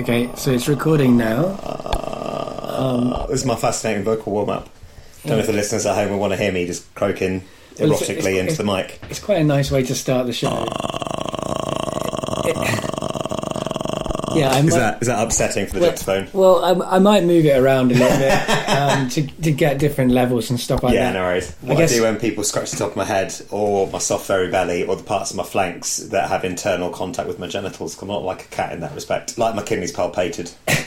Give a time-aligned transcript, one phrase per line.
[0.00, 1.44] Okay, so it's recording now.
[1.62, 4.68] Uh, this is my fascinating vocal warm up.
[5.22, 7.44] Don't know if the listeners at home will want to hear me just croaking
[7.78, 9.00] Well, it's- erotically it's- into the mic.
[9.08, 10.66] It's quite a nice way to start the show.
[14.36, 16.28] Yeah, I Is might, that is that upsetting for the well, dictaphone?
[16.32, 20.10] well I, I might move it around a little bit um, to, to get different
[20.12, 21.18] levels and stuff like Yeah, that.
[21.18, 21.54] no worries.
[21.60, 24.26] What I, guess- do when people scratch the top of my head or my soft
[24.26, 28.00] furry belly or the parts of my flanks that have internal contact with my genitals,
[28.00, 29.38] I'm not like a cat in that respect.
[29.38, 30.52] Like my kidneys palpated.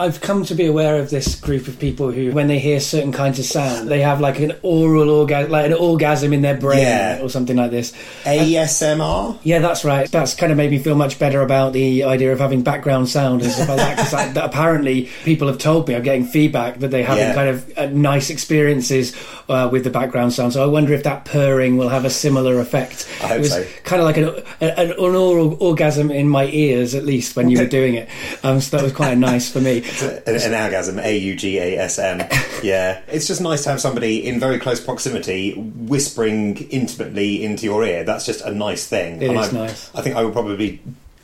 [0.00, 3.12] I've come to be aware of this group of people who, when they hear certain
[3.12, 6.80] kinds of sound, they have like an oral orgasm, like an orgasm in their brain
[6.80, 7.20] Yeah.
[7.22, 7.92] or something like this.
[8.24, 9.38] ASMR?
[9.42, 10.10] Yeah, that's right.
[10.10, 13.42] That's kind of made me feel much better about the idea of having background sound
[13.42, 13.96] and stuff like that.
[13.96, 17.34] Because apparently, people have told me I'm getting feedback that they having Yeah.
[17.34, 19.14] kind of uh, nice experiences
[19.48, 20.52] uh, with the background sound.
[20.52, 23.08] So I wonder if that purring will have a similar effect.
[23.22, 23.66] I hope it was so.
[23.84, 24.28] kind of like an,
[24.60, 28.08] an, an oral orgasm in my ears, at least when you were doing it.
[28.42, 29.84] Um, so that was quite nice for me.
[30.02, 32.20] An, an orgasm, A U G A S M.
[32.62, 37.84] Yeah, it's just nice to have somebody in very close proximity whispering intimately into your
[37.84, 38.04] ear.
[38.04, 39.22] That's just a nice thing.
[39.22, 39.94] It is I, nice.
[39.94, 40.80] I think I would probably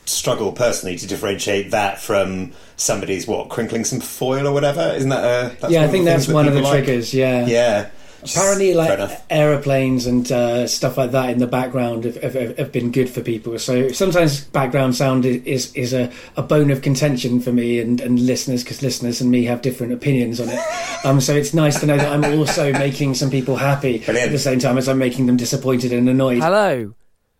[0.07, 4.93] struggle personally to differentiate that from somebody's what crinkling some foil or whatever.
[4.95, 5.61] Isn't that?
[5.61, 6.85] That's yeah, I think that's that one of the like?
[6.85, 7.13] triggers.
[7.13, 7.47] Yeah.
[7.47, 7.91] Yeah.
[8.35, 12.91] Apparently, like aeroplanes and uh, stuff like that in the background have, have, have been
[12.91, 13.59] good for people.
[13.59, 18.19] So sometimes background sound is is a, a bone of contention for me and, and
[18.21, 20.61] listeners because listeners and me have different opinions on it.
[21.05, 24.27] Um, so it's nice to know that I'm also making some people happy Brilliant.
[24.27, 26.43] at the same time as I'm making them disappointed and annoyed.
[26.43, 26.95] Hello,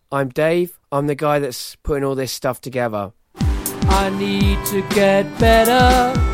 [0.09, 0.79] I'm Dave.
[0.89, 3.11] I'm the guy that's putting all this stuff together.
[3.35, 6.26] I need to get better.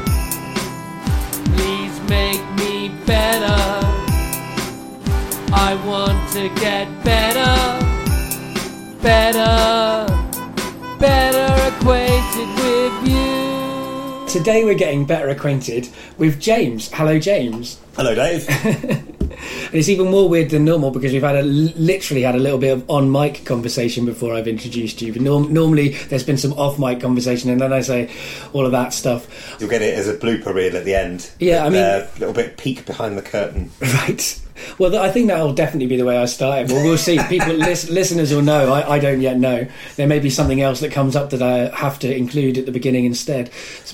[5.73, 7.81] I want to get better,
[9.01, 10.05] better,
[10.99, 14.27] better acquainted with you.
[14.27, 16.91] Today we're getting better acquainted with James.
[16.93, 17.79] Hello, James.
[17.95, 18.47] Hello, Dave.
[19.43, 22.59] And it's even more weird than normal because we've had a literally had a little
[22.59, 25.11] bit of on mic conversation before I've introduced you.
[25.11, 28.09] But norm- normally there's been some off mic conversation, and then I say
[28.53, 29.57] all of that stuff.
[29.59, 31.29] You'll get it as a blooper reel at the end.
[31.39, 33.71] Yeah, I mean- a little bit peek behind the curtain.
[33.81, 34.39] Right.
[34.77, 36.71] Well, I think that'll definitely be the way I started.
[36.71, 37.19] Well, we'll see.
[37.29, 38.71] People, lis- listeners will know.
[38.73, 39.67] I, I don't yet know.
[39.95, 42.71] There may be something else that comes up that I have to include at the
[42.71, 43.49] beginning instead.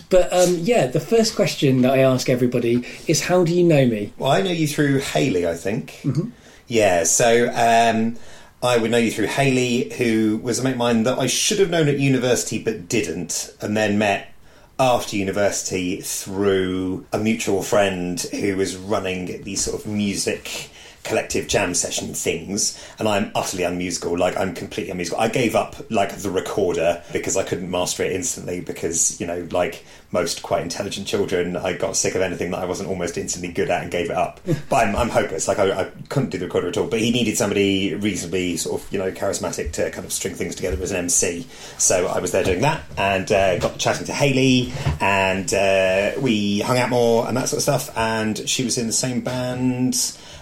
[0.10, 3.86] But um, yeah, the first question that I ask everybody is, "How do you know
[3.86, 6.00] me?" Well, I know you through Haley, I think.
[6.04, 6.30] Mm-hmm.
[6.68, 8.18] Yeah, so um,
[8.62, 11.60] I would know you through Haley, who was a mate of mine that I should
[11.60, 14.34] have known at university but didn't, and then met
[14.80, 20.70] after university through a mutual friend who was running these sort of music
[21.04, 25.20] collective jam session things and I'm utterly unmusical like I'm completely unmusical.
[25.20, 29.48] I gave up like the recorder because I couldn't master it instantly because you know
[29.52, 33.52] like most quite intelligent children I got sick of anything that I wasn't almost instantly
[33.52, 34.40] good at and gave it up.
[34.70, 35.48] But I'm, I'm hopeless.
[35.48, 36.88] Like I, I couldn't do the recorder at all.
[36.88, 40.56] But he needed somebody reasonably sort of you know charismatic to kind of string things
[40.56, 44.14] together as an MC so I was there doing that and uh, got chatting to
[44.14, 47.98] Haley and uh, we hung out more and that sort of stuff.
[47.98, 49.96] And she was in the same band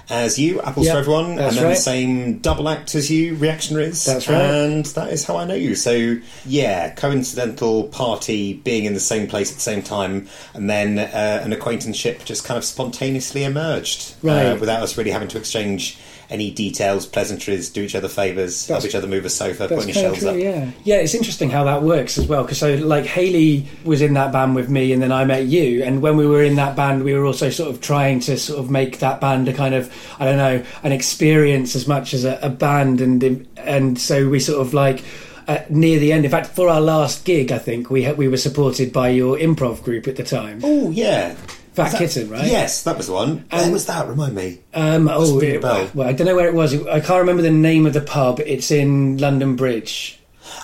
[0.10, 1.70] as you, Apples Yep, for Everyone, and then right.
[1.72, 4.06] the same double act as you, Reactionaries.
[4.06, 4.40] That's right.
[4.42, 5.76] And that is how I know you.
[5.76, 10.98] So, yeah, coincidental party, being in the same place at the same time, and then
[11.00, 14.46] uh, an acquaintanceship just kind of spontaneously emerged Right.
[14.46, 15.98] uh, without us really having to exchange
[16.30, 19.94] any details, pleasantries, do each other favours, help each other move a sofa, That's putting
[19.96, 20.36] your shelves true, up.
[20.38, 20.72] yeah.
[20.84, 22.44] Yeah, it's interesting how that works as well.
[22.44, 25.84] Because so, like, Haley was in that band with me, and then I met you.
[25.84, 28.60] And when we were in that band, we were also sort of trying to sort
[28.60, 29.90] of make that band a kind of,
[30.20, 33.00] I don't know, an experience as much as a, a band.
[33.02, 35.04] And and so we sort of like.
[35.50, 38.28] Uh, near the end, in fact, for our last gig, I think we ha- we
[38.28, 41.38] were supported by your improv group at the time, Oh, yeah.
[41.78, 42.46] Fat that- Kitten, right?
[42.46, 43.46] Yes, that was the one.
[43.52, 44.08] Where And- was that?
[44.08, 44.58] Remind me.
[44.74, 45.88] Um, oh, it- bell.
[45.94, 46.74] well, I don't know where it was.
[46.88, 48.40] I can't remember the name of the pub.
[48.46, 50.20] It's in London Bridge.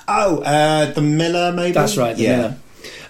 [0.08, 1.72] Oh, uh, the Miller, maybe?
[1.74, 2.38] That's right, the yeah.
[2.38, 2.56] Miller.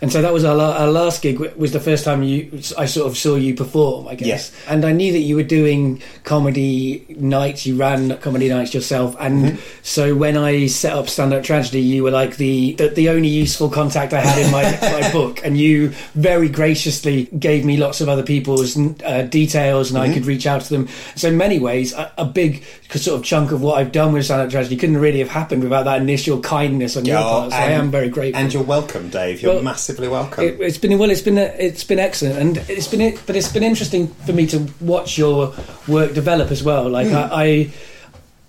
[0.04, 1.40] And so that was our, la- our last gig.
[1.56, 4.52] Was the first time you I sort of saw you perform, I guess.
[4.68, 7.66] And I knew that you were doing comedy nights.
[7.66, 9.58] You ran comedy nights yourself, and Mm-hmm.
[9.82, 13.30] so when I set up Stand Up Tragedy, you were like the the, the only
[13.30, 14.64] useful contact I had in my,
[15.02, 19.98] my book, and you very graciously gave me lots of other people's uh, details, and
[20.00, 20.12] Mm-hmm.
[20.12, 20.88] I could reach out to them.
[21.16, 24.26] So in many ways, a, a big sort of chunk of what I've done with
[24.26, 27.52] Stand Up Tragedy couldn't really have happened without that initial kindness on your Oh, part.
[27.52, 28.42] So I am very grateful.
[28.42, 29.42] And you're welcome, Dave.
[29.42, 30.44] You're Well, massively welcome.
[30.44, 31.10] It, it's been well.
[31.10, 34.68] It's been it's been excellent, and it's been but it's been interesting for me to
[34.82, 35.54] watch your
[35.88, 36.90] work develop as well.
[36.90, 37.16] Like hmm.
[37.16, 37.74] I, I,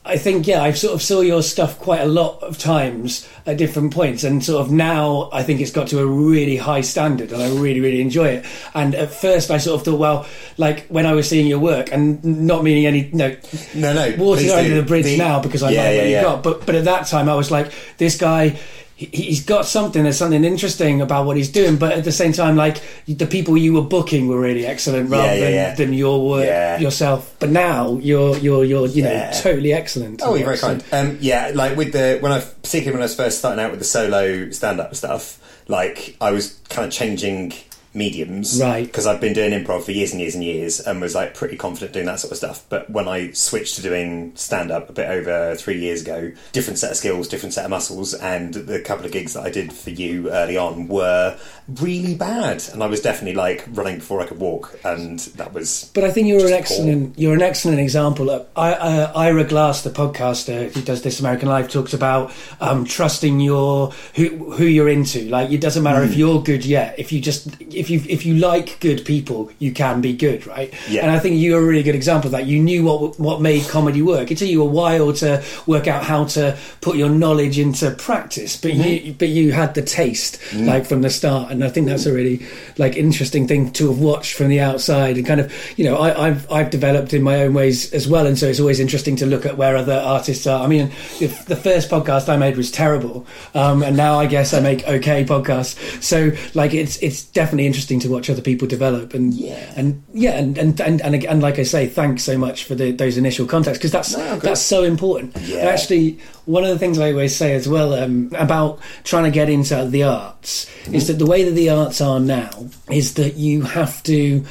[0.06, 3.58] I think yeah, I sort of saw your stuff quite a lot of times at
[3.58, 7.32] different points, and sort of now I think it's got to a really high standard,
[7.32, 8.46] and I really really enjoy it.
[8.74, 10.26] And at first I sort of thought, well,
[10.56, 13.36] like when I was seeing your work, and not meaning any no
[13.74, 14.14] No, no.
[14.16, 16.22] water under the bridge The- now because I Yeah, like yeah, what you yeah.
[16.22, 18.58] got, but but at that time I was like, this guy.
[18.96, 20.02] He- He's got something.
[20.04, 23.56] There's something interesting about what he's doing, but at the same time, like the people
[23.56, 25.74] you were booking were really excellent, rather Yeah, yeah, than, yeah.
[25.74, 27.34] than your work yourself.
[27.40, 30.20] But now you're you're you're you know totally excellent.
[30.22, 30.84] Oh, you're very kind.
[30.92, 33.80] Um, yeah, like with the when I particularly when I was first starting out with
[33.80, 35.38] the solo stand up stuff,
[35.68, 37.52] like I was kind of changing
[37.94, 38.84] mediums, Right.
[38.86, 41.56] Because I've been doing improv for years and years and years, and was like pretty
[41.56, 42.64] confident doing that sort of stuff.
[42.68, 46.78] But when I switched to doing stand up a bit over three years ago, different
[46.78, 49.72] set of skills, different set of muscles, and the couple of gigs that I did
[49.72, 51.38] for you early on were
[51.80, 55.90] really bad, and I was definitely like running before I could walk, and that was
[55.94, 58.28] But I think you're an excellent you're an excellent example.
[58.30, 62.84] Of, I, uh, Ira Glass, the podcaster who does This American Life, talks about um,
[62.84, 65.28] trusting your who who you're into.
[65.28, 66.08] Like it doesn't matter Mm.
[66.10, 66.96] if you're good yet.
[66.98, 70.72] If you just if you if you like good people, you can be good, right?
[70.88, 71.02] Yeah.
[71.02, 72.46] And I think you're a really good example of that.
[72.46, 74.30] You knew what what made comedy work.
[74.30, 78.56] It took you a while to work out how to put your knowledge into practice,
[78.56, 79.06] but Mm-hmm.
[79.06, 80.66] you but you had the taste Mm.
[80.66, 82.44] like from the start, and I think that's a really
[82.78, 86.26] like interesting thing to have watched from the outside and kind of you know I,
[86.28, 89.26] I've I've developed in my own ways as well, and so it's always interesting to
[89.26, 90.62] look at where other artists are.
[90.64, 90.90] I mean,
[91.20, 94.86] if the first podcast I made was terrible, um, and now I guess I make
[94.88, 95.76] okay podcasts.
[96.02, 99.72] So like it's it's definitely interesting to watch other people develop and Yeah.
[99.76, 102.92] and yeah and and and, and, and like I say, thanks so much for the,
[102.92, 105.36] those initial contacts because that's No, that's so important.
[105.42, 105.58] Yeah.
[105.58, 109.30] And actually, one of the things I always say as well um, about trying to
[109.32, 113.34] get into the arts is that the way that the arts are now is that
[113.34, 114.44] you have to,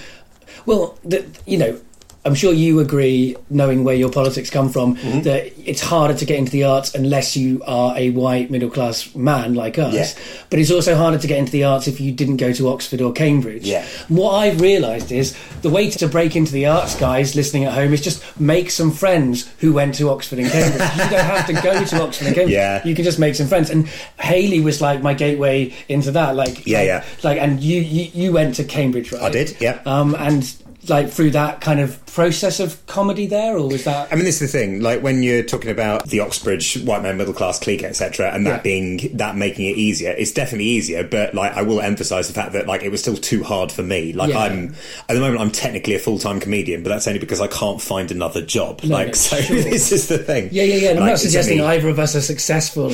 [0.66, 1.80] well, that you know.
[2.26, 5.22] I'm sure you agree, knowing where your politics come from, Mm-hmm.
[5.24, 9.14] that it's harder to get into the arts unless you are a white middle class
[9.16, 9.94] man like us.
[9.94, 10.24] Yeah.
[10.50, 13.02] But it's also harder to get into the arts if you didn't go to Oxford
[13.02, 13.66] or Cambridge.
[13.66, 13.86] Yeah.
[14.08, 17.92] What I've realised is the way to break into the arts, guys listening at home,
[17.94, 20.82] is just make some friends who went to Oxford and Cambridge.
[20.94, 22.54] you don't have to go to Oxford and Cambridge.
[22.56, 22.86] Yeah.
[22.86, 23.70] You can just make some friends.
[23.70, 23.88] And
[24.20, 26.36] Haley was like my gateway into that.
[26.36, 27.04] Like Yeah, like, yeah.
[27.24, 29.24] Like, and you, you you went to Cambridge, right?
[29.24, 29.82] I did, yeah.
[29.86, 30.56] Um, and
[30.90, 34.12] like through that kind of process of comedy there, or was that?
[34.12, 34.82] I mean, this is the thing.
[34.82, 38.58] Like when you're talking about the Oxbridge white man middle class clique, etc., and that
[38.58, 38.62] Yeah.
[38.62, 41.04] being that making it easier, it's definitely easier.
[41.04, 43.84] But like, I will emphasise the fact that like it was still too hard for
[43.84, 44.14] me.
[44.14, 44.40] Like Yeah.
[44.40, 44.76] I'm
[45.10, 47.82] at the moment, I'm technically a full time comedian, but that's only because I can't
[47.82, 48.82] find another job.
[48.84, 49.56] No, like no, so, sure.
[49.64, 50.50] this is the thing.
[50.52, 50.90] Yeah, yeah, yeah.
[50.92, 52.94] And I'm Like, not suggesting only- either of us are successful.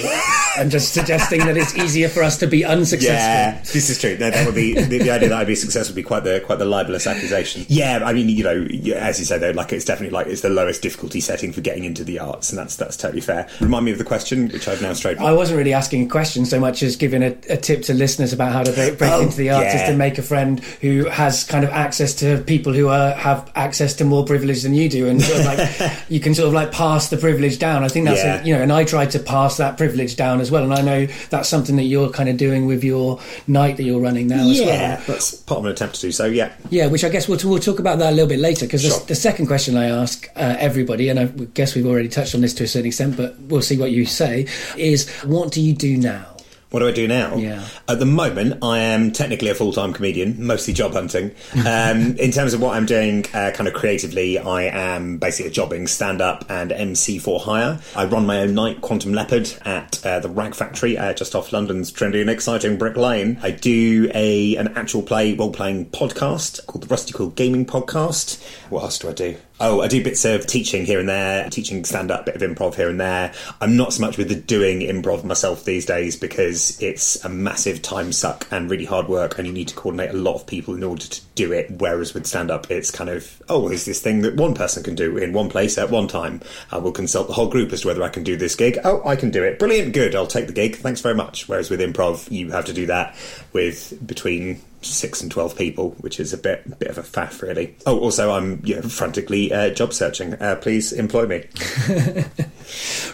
[0.57, 3.15] I'm just suggesting that it's easier for us to be unsuccessful.
[3.15, 4.17] Yeah, this is true.
[4.17, 6.41] No, that would be the, the idea that I'd be successful would be quite the
[6.45, 7.65] quite the libelous accusation.
[7.67, 10.41] Yeah, I mean, you know, yeah, as you say though, like it's definitely like it's
[10.41, 13.47] the lowest difficulty setting for getting into the arts, and that's that's totally fair.
[13.59, 15.17] Remind me of the question, which I've now strayed.
[15.17, 18.31] I wasn't really asking a question so much as giving a, a tip to listeners
[18.33, 21.05] about how to break, break Oh, into the arts is to make a friend who
[21.05, 24.87] has kind of access to people who are, have access to more privilege than you
[24.89, 27.83] do, and sort of like you can sort of like pass the privilege down.
[27.83, 28.41] I think that's Yeah.
[28.41, 30.81] a, you know, and I tried to pass that privilege down as well, and I
[30.81, 34.47] know that's something that you're kind of doing with your night that you're running now
[34.49, 34.67] as well.
[34.67, 36.25] yeah, that's part of an attempt to do so.
[36.25, 38.83] Yeah, Yeah, which I guess we'll, we'll talk about that a little bit later because
[38.83, 38.98] Sure.
[39.07, 42.53] The, second question I ask uh, everybody, and I guess we've already touched on this
[42.55, 44.47] to a certain extent, but we'll see what you say,
[44.77, 46.38] is what do you do now?
[46.71, 47.35] What do I do now?
[47.35, 47.65] Yeah.
[47.87, 51.31] At the moment, I am technically a full time comedian, mostly job hunting.
[51.69, 55.87] Um, in terms of what I'm doing, uh, kind of creatively, I am basically jobbing
[55.87, 57.79] stand up and MC for hire.
[57.95, 61.51] I run my own night, Quantum Leopard, at uh, the Rag Factory, uh, just off
[61.53, 63.39] London's trendy and exciting Brick Lane.
[63.43, 68.41] I do a an actual play role playing podcast called the Rusty Quill Gaming Podcast.
[68.69, 69.37] What else do I do?
[69.61, 72.75] Oh, I do bits of teaching here and there, teaching stand up, bit of improv
[72.75, 73.33] here and there.
[73.59, 77.81] I'm not so much with the doing improv myself these days because it's a massive
[77.81, 80.75] time suck and really hard work, and you need to coordinate a lot of people
[80.75, 81.71] in order to do it.
[81.71, 84.95] Whereas with stand up, it's kind of, oh, is this thing that one person can
[84.95, 86.41] do in one place at one time?
[86.71, 88.77] I will consult the whole group as to whether I can do this gig.
[88.85, 89.59] Oh, I can do it.
[89.59, 90.77] Brilliant, good, I'll take the gig.
[90.77, 91.49] Thanks very much.
[91.49, 93.13] Whereas with improv, you have to do that
[93.51, 97.75] with between six and twelve people, which is a bit bit of a faff, really.
[97.85, 100.33] Oh, also, I'm you know, frantically uh, job searching.
[100.35, 101.45] Uh, please employ me.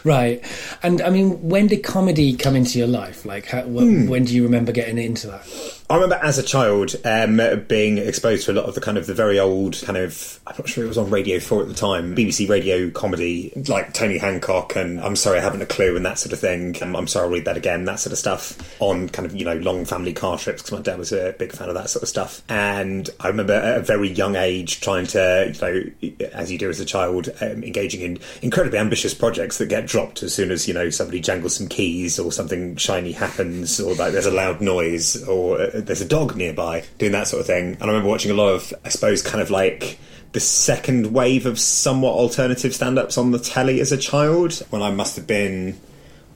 [0.04, 0.44] Right.
[0.84, 3.26] And I mean, when did comedy come into your life?
[3.26, 4.08] Like, how, wh- Hmm.
[4.10, 5.75] when do you remember getting into that?
[5.88, 9.06] I remember as a child um, being exposed to a lot of the kind of
[9.06, 11.76] the very old kind of I'm not sure it was on Radio Four at the
[11.76, 16.04] time BBC radio comedy like Tony Hancock and I'm sorry I haven't a clue and
[16.04, 16.76] that sort of thing.
[16.82, 19.46] Um, I'm sorry I'll read that again that sort of stuff on kind of you
[19.46, 22.02] know long family car trips because my dad was a big fan of that sort
[22.02, 22.42] of stuff.
[22.50, 25.54] And I remember at a very young age trying to
[26.02, 29.68] you know as you do as a child um, engaging in incredibly ambitious projects that
[29.68, 33.80] get dropped as soon as you know somebody jangles some keys or something shiny happens
[33.80, 37.48] or like there's a loud noise or there's a dog nearby doing that sort of
[37.48, 37.74] thing.
[37.74, 39.98] And I remember watching a lot of, I suppose, kind of like
[40.32, 44.82] the second wave of somewhat alternative stand ups on the telly as a child when
[44.82, 45.80] I must have been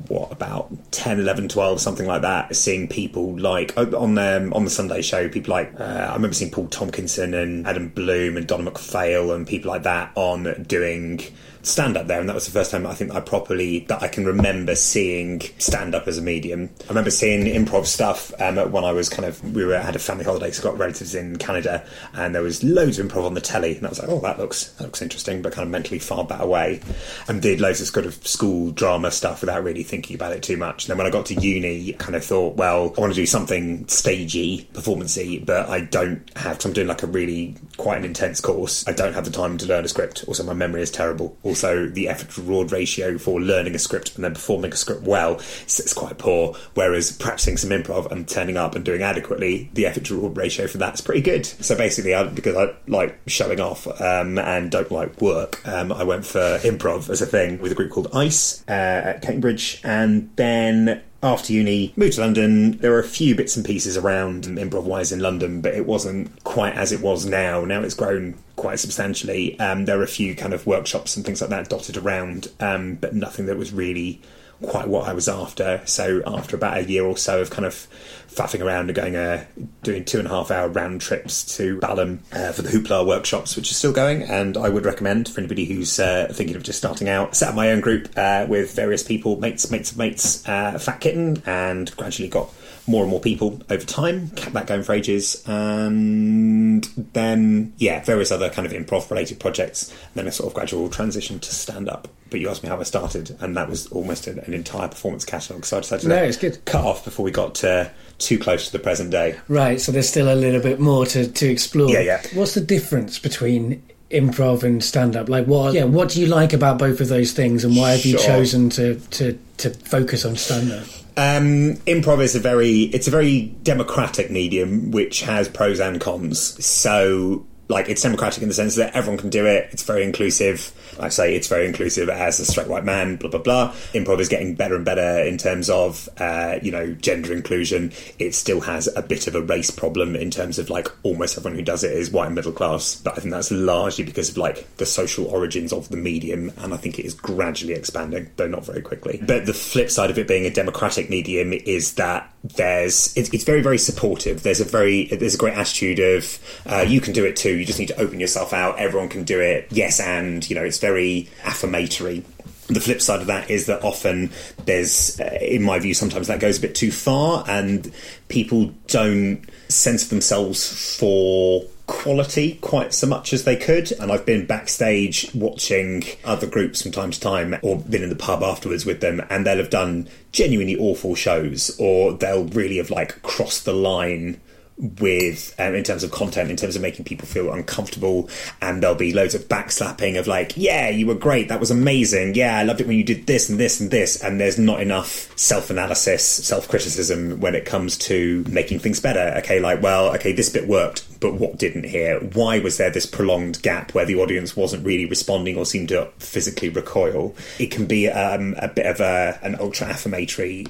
[0.07, 4.69] what about 10 11 12 something like that seeing people like on the on the
[4.69, 8.71] sunday show people like uh, i remember seeing paul tonkinson and adam bloom and donna
[8.71, 11.19] mcphail and people like that on doing
[11.61, 14.07] stand up there, and that was the first time I think I properly that I
[14.07, 16.69] can remember seeing stand up as a medium.
[16.85, 19.99] I remember seeing improv stuff um, when I was kind of we were had a
[19.99, 23.41] family holiday, so got relatives in Canada, and there was loads of improv on the
[23.41, 25.99] telly, and I was like, oh, that looks that looks interesting, but kind of mentally
[25.99, 26.81] far that away,
[27.27, 30.57] and did loads of sort of school drama stuff without really thinking about it too
[30.57, 30.85] much.
[30.85, 33.25] And then when I got to uni, kind of thought, well, I want to do
[33.25, 36.57] something stagey, performancey, but I don't have.
[36.59, 38.87] Cause I'm doing like a really quite an intense course.
[38.87, 40.25] I don't have the time to learn a script.
[40.27, 44.15] Also, my memory is terrible also the effort to reward ratio for learning a script
[44.15, 46.55] and then performing a script well is quite poor.
[46.75, 50.67] Whereas practicing some improv and turning up and doing adequately, the effort to reward ratio
[50.67, 51.45] for that's pretty good.
[51.45, 56.03] So basically, I, because I like showing off um, and don't like work, um, I
[56.03, 60.29] went for improv as a thing with a group called Ice uh, at Cambridge, and
[60.35, 62.77] then after uni, moved to London.
[62.77, 66.43] There were a few bits and pieces around improv wise in London, but it wasn't
[66.43, 67.65] quite as it was now.
[67.65, 69.57] Now it's grown quite substantially.
[69.59, 72.95] Um, there are a few kind of workshops and things like that dotted around, um,
[72.95, 74.21] but nothing that was really
[74.61, 75.81] quite what I was after.
[75.85, 77.87] So after about a year or so of kind of
[78.27, 79.45] faffing around and going uh,
[79.81, 83.55] doing two and a half hour round trips to Balham uh, for the Hoopla workshops,
[83.55, 86.79] which is still going, and I would recommend for anybody who's uh, thinking of just
[86.79, 87.35] starting out.
[87.35, 90.99] Set up my own group uh, with various people, mates, mates of mates, uh, Fat
[90.99, 92.53] Kitten, and gradually got
[92.89, 94.29] more and more people over time.
[94.31, 99.89] Kept that going for ages, and then yeah, various other kind of improv related projects.
[99.89, 102.07] And then a sort of gradual transition to stand up.
[102.29, 105.23] But you asked me how I started, and that was almost an, an entire performance
[105.23, 105.65] catalogue.
[105.65, 106.63] So I decided to no, it's good.
[106.65, 109.39] cut off before we got uh, too close to the present day.
[109.47, 109.79] Right.
[109.79, 111.89] So there's still a little bit more to to explore.
[111.89, 112.21] Yeah, yeah.
[112.33, 116.51] What's the difference between improv and stand up like what yeah what do you like
[116.51, 120.35] about both of those things and why have you chosen to to to focus on
[120.35, 120.87] stand up
[121.19, 126.63] um, improv is a very it's a very democratic medium which has pros and cons.
[126.65, 129.67] So like it's democratic in the sense that everyone can do it.
[129.71, 130.71] It's very inclusive.
[130.99, 133.15] I say it's very inclusive as a straight white man.
[133.15, 133.71] Blah blah blah.
[133.93, 137.91] Improv is getting better and better in terms of uh, you know gender inclusion.
[138.17, 141.57] It still has a bit of a race problem in terms of like almost everyone
[141.57, 142.95] who does it is white and middle class.
[142.95, 146.73] But I think that's largely because of like the social origins of the medium, and
[146.73, 149.19] I think it is gradually expanding, though not very quickly.
[149.25, 153.61] But the flip side of it being a democratic medium is that there's it's, very
[153.61, 154.43] very supportive.
[154.43, 157.65] There's a very there's a great attitude of uh, you can do it too you
[157.65, 158.79] just need to open yourself out.
[158.79, 159.67] Everyone can do it.
[159.71, 162.23] Yes, and you know it's very affirmatory.
[162.67, 164.29] The flip side of that is that often
[164.65, 167.91] there's, uh, in my view, sometimes that goes a bit too far, and
[168.27, 173.91] people don't censor themselves for quality quite so much as they could.
[173.93, 178.15] And I've been backstage watching other groups from time to time or been in the
[178.15, 182.91] pub afterwards with them and they'll have done genuinely awful shows or they'll really have
[182.91, 184.39] like crossed the line
[184.79, 188.29] with um, in terms of content, in terms of making people feel uncomfortable,
[188.61, 191.49] and there'll be loads of backslapping of like, "Yeah, you were great.
[191.49, 192.35] That was amazing.
[192.35, 194.81] Yeah, I loved it when you did this and this and this." And there's not
[194.81, 199.33] enough self-analysis, self-criticism when it comes to making things better.
[199.39, 202.19] Okay, like, well, okay, this bit worked, but what didn't here?
[202.19, 206.09] Why was there this prolonged gap where the audience wasn't really responding or seemed to
[206.19, 207.35] physically recoil?
[207.59, 210.67] It can be um, a bit of a, an ultra affirmatory,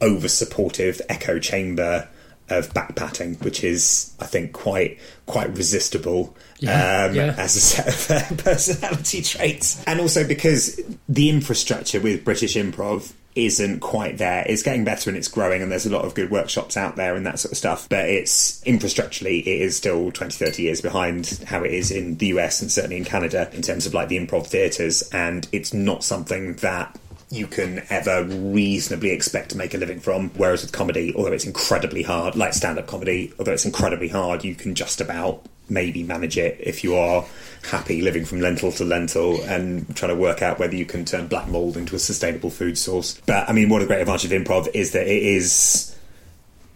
[0.00, 2.08] over supportive echo chamber
[2.48, 7.34] of backpatting, which is, I think, quite quite resistible yeah, um, yeah.
[7.38, 13.80] as a set of personality traits, and also because the infrastructure with British improv isn't
[13.80, 14.44] quite there.
[14.46, 17.14] It's getting better and it's growing, and there's a lot of good workshops out there
[17.14, 17.88] and that sort of stuff.
[17.88, 22.26] But it's infrastructurally, it is still 20, 30 years behind how it is in the
[22.26, 25.02] US and certainly in Canada in terms of like the improv theatres.
[25.12, 26.98] And it's not something that
[27.32, 30.28] you can ever reasonably expect to make a living from.
[30.36, 34.44] Whereas with comedy, although it's incredibly hard, like stand up comedy, although it's incredibly hard,
[34.44, 37.24] you can just about maybe manage it if you are
[37.70, 41.26] happy living from lentil to lentil and trying to work out whether you can turn
[41.26, 43.18] black mold into a sustainable food source.
[43.24, 45.96] But I mean, what a great advantage of improv is that it is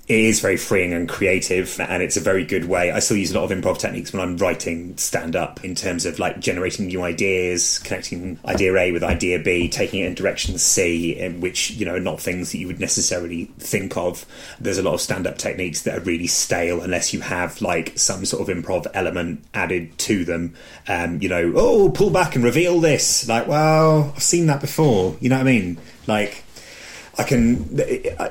[0.08, 2.92] it is very freeing and creative and it's a very good way.
[2.92, 6.06] I still use a lot of improv techniques when i'm writing stand up in terms
[6.06, 10.58] of like generating new ideas connecting idea a with idea b taking it in direction
[10.58, 14.25] c in which you know not things that you would necessarily think of.
[14.60, 17.98] There's a lot of stand up techniques that are really stale unless you have like
[17.98, 20.54] some sort of improv element added to them.
[20.86, 23.28] Um, you know oh pull back and reveal this.
[23.28, 25.16] Like well i've seen that before.
[25.20, 25.78] You know what i mean?
[26.06, 26.44] Like
[27.18, 27.66] I can.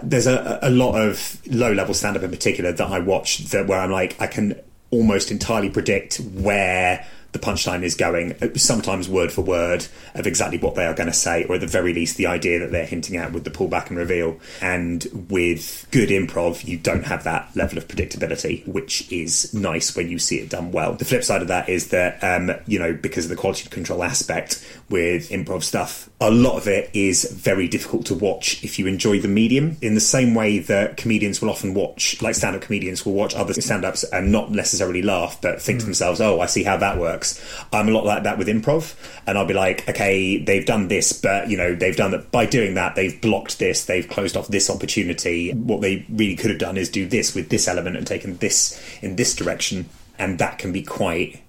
[0.04, 3.68] There's a, a lot of low level stand up in particular that I watch that
[3.68, 4.60] where I'm like I can
[4.92, 10.76] almost entirely predict where the punchline is going, sometimes word for word, of exactly what
[10.76, 13.18] they are going to say, or at the very least, the idea that they're hinting
[13.18, 14.40] at with the pullback and reveal.
[14.62, 20.10] And with good improv, you don't have that level of predictability, which is nice when
[20.10, 20.94] you see it done well.
[20.94, 24.02] The flip side of that is that, um, you know, because of the quality control
[24.02, 28.88] aspect with improv stuff, a lot of it is very difficult to watch if you
[28.88, 29.76] enjoy the medium.
[29.82, 33.36] In the same way that comedians will often watch, like stand up comedians will watch
[33.36, 35.82] other stand ups and not necessarily laugh, but think mm.
[35.82, 37.68] to themselves, oh, I see how that works works.
[37.74, 38.96] I'm a lot like that with improv,
[39.28, 42.46] and I'll be like, okay, they've done this, but you know, they've done that by
[42.46, 45.52] doing that, they've blocked this, they've closed off this opportunity.
[45.52, 48.82] What they really could have done is do this with this element and taken this
[49.02, 51.42] in this direction, and that can be quite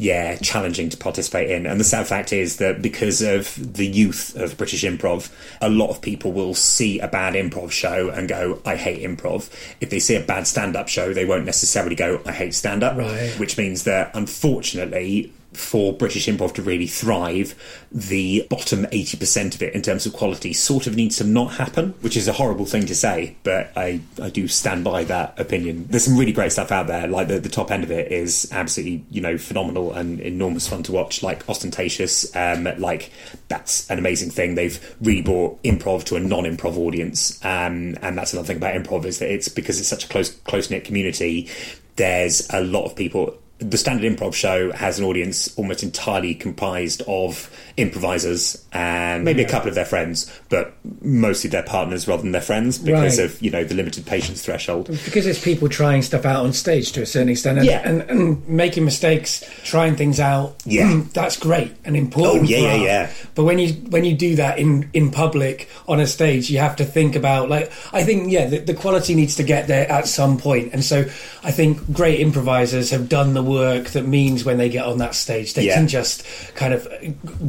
[0.00, 1.66] yeah, challenging to participate in.
[1.66, 5.30] And the sad fact is that because of the youth of British improv,
[5.60, 9.50] a lot of people will see a bad improv show and go, I hate improv.
[9.80, 12.82] If they see a bad stand up show, they won't necessarily go, I hate stand
[12.82, 12.96] up.
[12.96, 13.32] Right.
[13.38, 17.54] Which means that unfortunately, for British improv to really thrive,
[17.90, 21.90] the bottom 80% of it in terms of quality sort of needs to not happen,
[22.00, 25.86] which is a horrible thing to say, but I, I do stand by that opinion.
[25.88, 27.08] There's some really great stuff out there.
[27.08, 30.82] Like the, the top end of it is absolutely, you know, phenomenal and enormous fun
[30.84, 32.34] to watch, like Austentatious.
[32.36, 33.10] Um, like
[33.48, 34.54] that's an amazing thing.
[34.54, 37.44] They've really brought improv to a non improv audience.
[37.44, 40.30] Um, and that's another thing about improv is that it's because it's such a close,
[40.30, 41.48] close knit community.
[41.96, 47.02] There's a lot of people the standard improv show has an audience almost entirely comprised
[47.06, 47.50] of
[47.80, 49.48] improvisers and maybe yeah.
[49.48, 53.24] a couple of their friends, but mostly their partners rather than their friends because right.
[53.24, 54.86] of you know the limited patience threshold.
[54.86, 57.88] Because it's people trying stuff out on stage to a certain extent, and, yeah.
[57.88, 60.56] and, and making mistakes, trying things out.
[60.64, 62.42] Yeah, mm, that's great and important.
[62.42, 63.10] Oh yeah, yeah, yeah.
[63.34, 66.76] But when you when you do that in in public on a stage, you have
[66.76, 70.06] to think about like I think yeah, the, the quality needs to get there at
[70.06, 71.00] some point, and so
[71.42, 75.14] I think great improvisers have done the work that means when they get on that
[75.14, 75.74] stage, they yeah.
[75.74, 76.86] can just kind of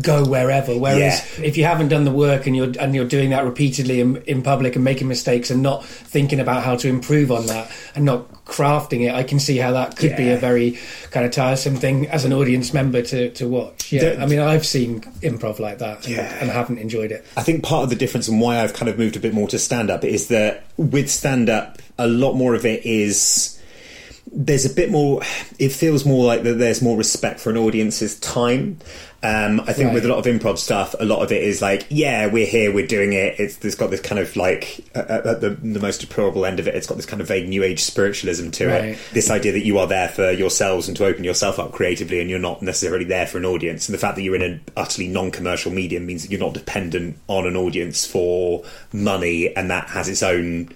[0.02, 0.78] go wherever.
[0.78, 1.46] Whereas yeah.
[1.46, 4.42] if you haven't done the work and you're and you're doing that repeatedly in, in
[4.42, 8.46] public and making mistakes and not thinking about how to improve on that and not
[8.46, 10.18] crafting it, I can see how that could yeah.
[10.18, 10.78] be a very
[11.12, 13.92] kind of tiresome thing as an audience member to, to watch.
[13.92, 16.38] Yeah, the, I mean, I've seen improv like that and, yeah.
[16.40, 17.26] and haven't enjoyed it.
[17.38, 19.48] I think part of the difference and why I've kind of moved a bit more
[19.50, 23.58] to stand up is that with stand up, a lot more of it is
[24.32, 25.22] there's a bit more
[25.60, 28.78] it feels more like that there's more respect for an audience's time
[29.24, 29.94] um, I think right.
[29.94, 32.74] with a lot of improv stuff, a lot of it is like, yeah, we're here,
[32.74, 33.40] we're doing it.
[33.40, 36.74] It's, it's got this kind of like, at the, the, most deplorable end of it,
[36.74, 38.84] it's got this kind of vague new age spiritualism to right.
[38.86, 39.00] it.
[39.14, 42.32] This idea that you are there for yourselves and to open yourself up creatively and
[42.32, 43.88] you're not necessarily there for an audience.
[43.88, 46.56] And the fact that you're in an utterly non commercial medium means that you're not
[46.56, 50.74] dependent on an audience for money and that has its own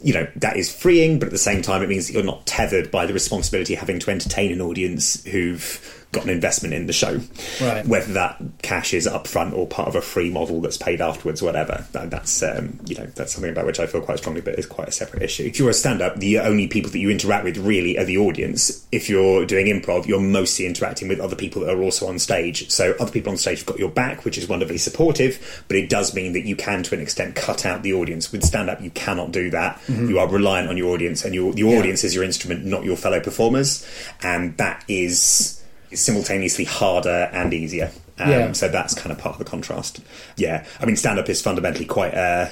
[0.00, 2.46] you know that is freeing but at the same time it means that you're not
[2.46, 6.86] tethered by the responsibility of having to entertain an audience who've got an investment in
[6.86, 7.20] the show.
[7.60, 7.86] Right.
[7.86, 11.86] Whether that cash is upfront or part of a free model that's paid afterwards, whatever.
[11.92, 14.88] That's um, you know that's something about which I feel quite strongly, but is quite
[14.88, 15.44] a separate issue.
[15.44, 18.86] If you're a stand-up, the only people that you interact with really are the audience.
[18.90, 22.70] If you're doing improv, you're mostly interacting with other people that are also on stage.
[22.70, 25.90] So other people on stage have got your back, which is wonderfully supportive, but it
[25.90, 28.32] does mean that you can, to an extent, cut out the audience.
[28.32, 29.76] With stand-up, you cannot do that.
[29.86, 30.08] Mm-hmm.
[30.08, 31.78] You are reliant on your audience, and your yeah.
[31.78, 33.86] audience is your instrument, not your fellow performers,
[34.22, 35.57] and that is
[35.94, 37.90] simultaneously harder and easier.
[38.18, 38.52] Um, yeah.
[38.52, 40.00] So that's kind of part of the contrast.
[40.36, 42.48] Yeah, I mean, stand up is fundamentally quite, uh,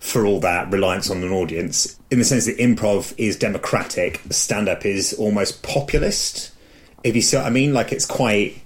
[0.00, 1.98] for all that, reliance on an audience.
[2.10, 6.52] In the sense that improv is democratic, stand up is almost populist.
[7.04, 8.62] If you see what I mean, like it's quite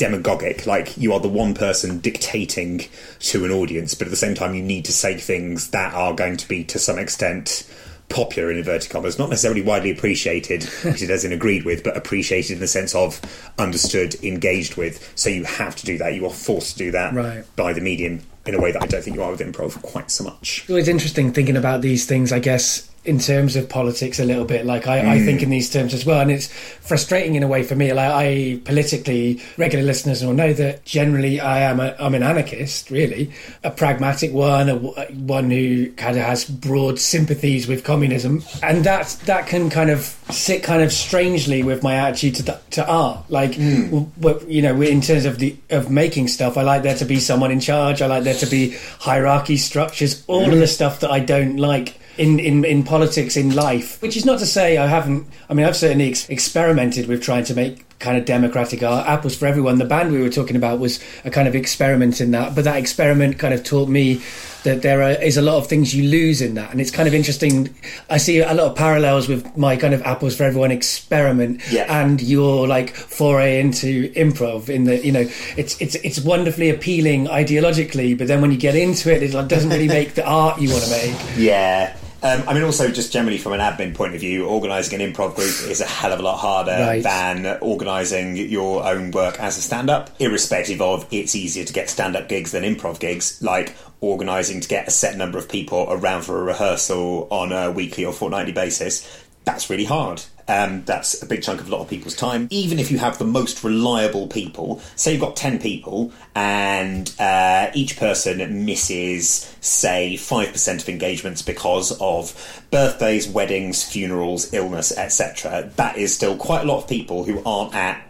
[0.00, 0.66] demagogic.
[0.66, 2.82] Like you are the one person dictating
[3.20, 6.14] to an audience, but at the same time, you need to say things that are
[6.14, 7.68] going to be to some extent
[8.10, 12.54] popular in inverted commas, not necessarily widely appreciated, which it doesn't agreed with, but appreciated
[12.54, 13.20] in the sense of
[13.58, 15.12] understood, engaged with.
[15.16, 16.14] So you have to do that.
[16.14, 17.44] You are forced to do that right.
[17.56, 20.10] by the medium in a way that I don't think you are with improv quite
[20.10, 20.66] so much.
[20.68, 24.44] Well, It's interesting thinking about these things, I guess, in terms of politics a little
[24.44, 24.66] bit.
[24.66, 25.44] Like I, I think hmm.
[25.44, 27.92] in these terms as well, and it's frustrating in a way for me.
[27.92, 32.90] Like I politically, regular listeners will know that generally I am a, I'm an anarchist,
[32.90, 33.32] really,
[33.64, 39.16] a pragmatic one, a, one who kind of has broad sympathies with communism, and that
[39.24, 43.30] that can kind of sit kind of strangely with my attitude to the, to art.
[43.30, 43.84] Like, hmm.
[43.86, 47.06] w- w- you know, in terms of the of making stuff, I like there to
[47.06, 48.02] be someone in charge.
[48.02, 50.60] I like there to be hierarchy structures, all of hmm.
[50.60, 54.00] the stuff that I don't like in, in, in politics, in life.
[54.02, 55.26] Which is not to say I haven't.
[55.48, 59.06] I mean, I've certainly ex- experimented with trying to make kind of democratic art.
[59.06, 62.30] Apples for Everyone, the band we were talking about, was a kind of experiment in
[62.32, 62.54] that.
[62.54, 64.20] But that experiment kind of taught me
[64.64, 67.08] that there are, is a lot of things you lose in that, and it's kind
[67.08, 67.74] of interesting.
[68.10, 71.86] I see a lot of parallels with my kind of Apples for Everyone experiment Yeah.
[72.02, 74.68] and your like foray into improv.
[74.68, 78.74] In the you know, it's it's it's wonderfully appealing ideologically, but then when you get
[78.76, 81.16] into it, it like, doesn't really make the art you want to make.
[81.38, 81.96] Yeah.
[82.22, 85.34] Um, I mean, also just generally from an admin point of view, organising an improv
[85.36, 87.02] group is a hell of a lot harder Right.
[87.02, 90.10] than organising your own work as a stand-up.
[90.18, 93.40] Irrespective of, it's easier to get stand-up gigs than improv gigs.
[93.42, 97.70] Like organising to get a set number of people around for a rehearsal on a
[97.70, 99.06] weekly or fortnightly basis.
[99.44, 100.22] That's really hard.
[100.50, 102.48] Um, that's a big chunk of a lot of people's time.
[102.50, 107.70] Even if you have the most reliable people, say you've got 10 people and uh,
[107.72, 115.96] each person misses, say, 5% of engagements because of birthdays, weddings, funerals, illness, etc., that
[115.96, 118.04] is still quite a lot of people who aren't at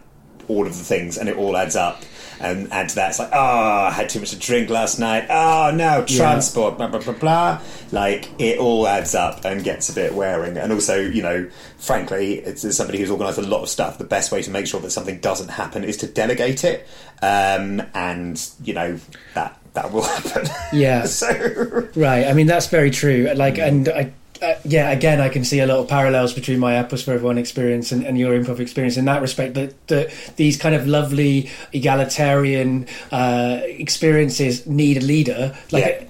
[0.48, 2.02] all of the things and it all adds up.
[2.40, 5.26] And add to that, it's like, oh, I had too much to drink last night.
[5.28, 7.60] Oh, no, transport, blah, blah, blah, blah.
[7.92, 10.56] Like, it all adds up and gets a bit wearing.
[10.56, 14.04] And also, you know, frankly, it's as somebody who's organised a lot of stuff, the
[14.04, 16.88] best way to make sure that something doesn't happen is to delegate it.
[17.20, 18.98] Um, and, you know,
[19.34, 20.48] that that will happen.
[20.72, 21.04] Yeah.
[21.06, 22.26] so, Right.
[22.26, 23.30] I mean, that's very true.
[23.34, 26.74] Like, and I, uh, yeah, again, I can see a lot of parallels between my
[26.74, 29.54] Apples for Everyone experience and, and your improv experience in that respect.
[29.54, 35.84] That, that these kind of lovely egalitarian uh, experiences need a leader, like.
[35.84, 36.06] Yeah.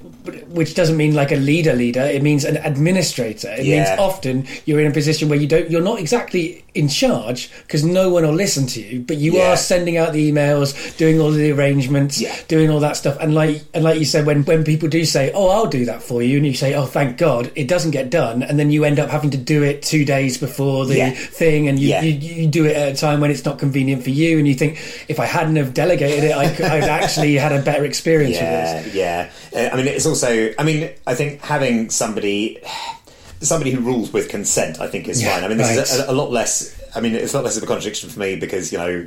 [0.51, 2.03] Which doesn't mean like a leader leader.
[2.03, 3.49] It means an administrator.
[3.53, 3.77] It Yeah.
[3.77, 5.71] means often you're in a position where you don't.
[5.71, 9.52] You're not exactly in charge because no one will listen to you, but you Yeah.
[9.52, 12.35] are sending out the emails, doing all the arrangements, Yeah.
[12.48, 13.16] doing all that stuff.
[13.20, 16.02] And like and like you said, when when people do say, "Oh, I'll do that
[16.02, 18.85] for you," and you say, "Oh, thank God," it doesn't get done, and then you
[18.85, 21.11] end up having to do it two days before the Yeah.
[21.11, 24.11] thing, and you, you you do it at a time when it's not convenient for
[24.11, 24.78] you, and you think,
[25.09, 28.42] if I hadn't have delegated it, I could, I'd actually had a better experience with
[28.42, 28.94] yeah, this.
[28.94, 29.28] yeah.
[29.54, 30.50] Uh, I mean, it's also.
[30.59, 32.59] I mean, I think having somebody,
[33.40, 35.44] somebody who rules with consent, I think is Yeah, fine.
[35.44, 36.76] I mean, this is a, a lot less.
[36.94, 39.07] I mean, it's not less of a contradiction for me because you know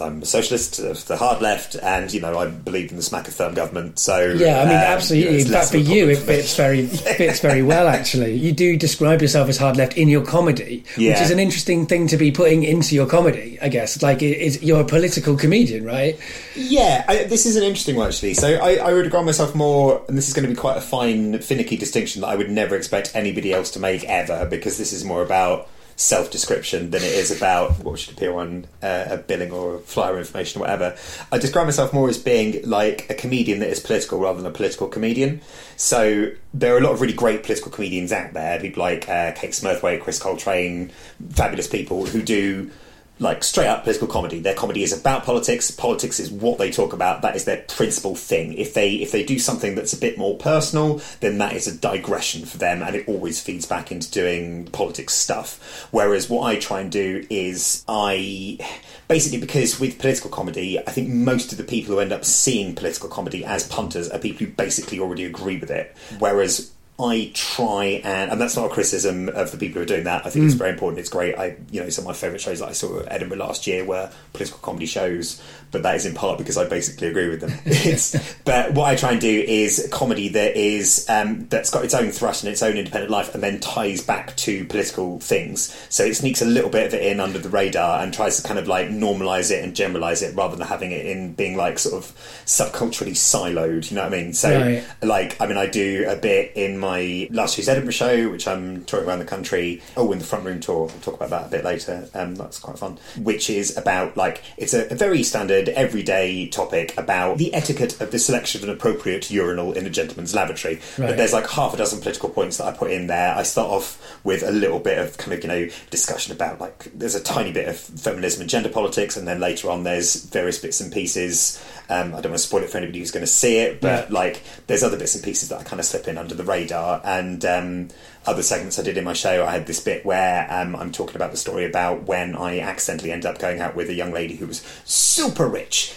[0.00, 3.28] I'm a socialist of the hard left, and you know I believe in the smack
[3.28, 3.98] of thirm government.
[3.98, 5.24] So Yeah, I mean, um, absolutely.
[5.24, 6.36] you know, it's In less fact, for you, it problem for me.
[6.38, 7.88] fits very fits very well.
[7.88, 11.86] Actually, you do describe yourself as hard left in your comedy, which is an interesting
[11.86, 13.58] thing to be putting into your comedy.
[13.62, 16.18] I guess, like, it, you're a political comedian, right?
[16.56, 18.34] Yeah, I, this is an interesting one actually.
[18.34, 20.80] So I, I would regard myself more, and this is going to be quite a
[20.80, 24.92] fine, finicky distinction that I would never expect anybody else to make ever, because this
[24.92, 29.52] is more about self-description than it is about what should appear on uh, a billing
[29.52, 30.96] or a flyer information or whatever.
[31.30, 34.54] I describe myself more as being like a comedian that is political rather than a
[34.54, 35.40] political comedian.
[35.76, 39.32] So there are a lot of really great political comedians out there, people like uh,
[39.32, 40.90] Kate Smurthwaite, Chris Coltrane,
[41.30, 42.70] fabulous people who do
[43.18, 44.40] like straight up political comedy.
[44.40, 45.70] Their comedy is about politics.
[45.70, 47.22] Politics is what they talk about.
[47.22, 48.54] That is their principal thing.
[48.54, 51.76] If they if they do something that's a bit more personal, then that is a
[51.76, 55.88] digression for them, and it always feeds back into doing politics stuff.
[55.90, 58.58] Whereas what I try and do is I
[59.06, 62.74] basically because with political comedy, I think most of the people who end up seeing
[62.74, 65.96] political comedy as punters are people who basically already agree with it.
[66.18, 70.04] Whereas I try and, and that's not a criticism of the people who are doing
[70.04, 70.24] that.
[70.24, 70.58] I think it's mm.
[70.58, 71.00] very important.
[71.00, 71.36] It's great.
[71.36, 73.84] I, you know, some of my favourite shows that I saw at Edinburgh last year
[73.84, 75.42] were political comedy shows,
[75.74, 77.52] but that is in part because I basically agree with them.
[77.66, 81.92] it's, but what I try and do is comedy that is um, that's got its
[81.92, 85.76] own thrust and its own independent life, and then ties back to political things.
[85.90, 88.42] So it sneaks a little bit of it in under the radar and tries to
[88.46, 91.78] kind of like normalise it and generalise it rather than having it in being like
[91.78, 92.12] sort of
[92.46, 93.90] subculturally siloed.
[93.90, 94.32] You know what I mean?
[94.32, 94.84] So Right.
[95.02, 98.84] like I mean I do a bit in my last year's Edinburgh show which I'm
[98.84, 101.50] touring around the country oh in the front room tour I'll talk about that a
[101.50, 105.63] bit later um, that's quite fun which is about like it's a, a very standard
[105.68, 110.34] everyday topic about the etiquette of the selection of an appropriate urinal in a gentleman's
[110.34, 111.08] lavatory Right.
[111.08, 113.70] but there's like half a dozen political points that I put in there I start
[113.70, 117.22] off with a little bit of kind of you know discussion about like there's a
[117.22, 120.92] tiny bit of feminism and gender politics and then later on there's various bits and
[120.92, 123.80] pieces um, I don't want to spoil it for anybody who's going to see it
[123.80, 124.14] but Yeah.
[124.18, 126.54] like there's other bits and pieces that I kind of slip in under the radar
[126.54, 127.00] radar.
[127.04, 127.88] And um,
[128.26, 131.16] other segments I did in my show, I had this bit where um, I'm talking
[131.16, 134.36] about the story about when I accidentally ended up going out with a young lady
[134.36, 135.94] who was super rich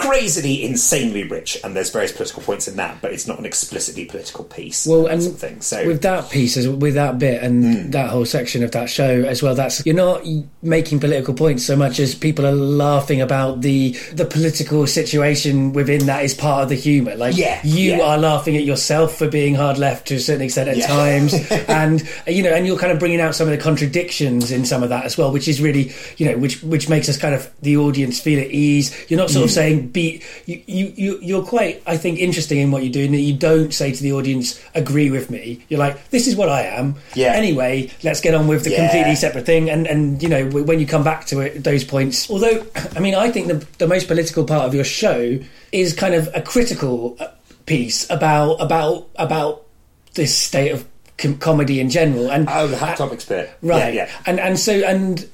[0.00, 4.04] crazily, insanely rich, and there's various political points in that, but it's not an explicitly
[4.06, 4.86] political piece.
[4.86, 5.60] Well, and of thing.
[5.60, 7.90] So with that piece, with that bit, and Hmm.
[7.90, 10.24] that whole section of that show as well, that's you're not
[10.62, 16.06] making political points so much as people are laughing about the the political situation within
[16.06, 17.14] that is part of the humour.
[17.16, 18.00] Like Yeah, you yeah.
[18.02, 20.86] are laughing at yourself for being hard left to a certain extent at Yeah.
[20.86, 21.34] times,
[21.68, 24.82] and you know, and you're kind of bringing out some of the contradictions in some
[24.82, 27.50] of that as well, which is really you know, which which makes us kind of
[27.62, 28.94] the audience feel at ease.
[29.08, 29.34] You're not Hmm.
[29.34, 32.90] sort of saying be you, you you you're quite I think interesting in what you
[32.90, 35.64] do, and that you don't say to the audience agree with me.
[35.68, 36.96] You're like this is what I am.
[37.14, 37.32] Yeah.
[37.32, 38.86] Anyway, let's get on with the Yeah.
[38.88, 42.30] completely separate thing, and and you know when you come back to it, those points.
[42.30, 42.64] Although
[42.96, 45.38] I mean, I think the the most political part of your show
[45.72, 47.28] is kind of a critical uh,
[47.66, 49.66] piece about about about
[50.14, 50.84] this state of
[51.18, 54.10] com- comedy in general, and oh, the hot topics bit, right Yeah, yeah.
[54.26, 55.28] and and so and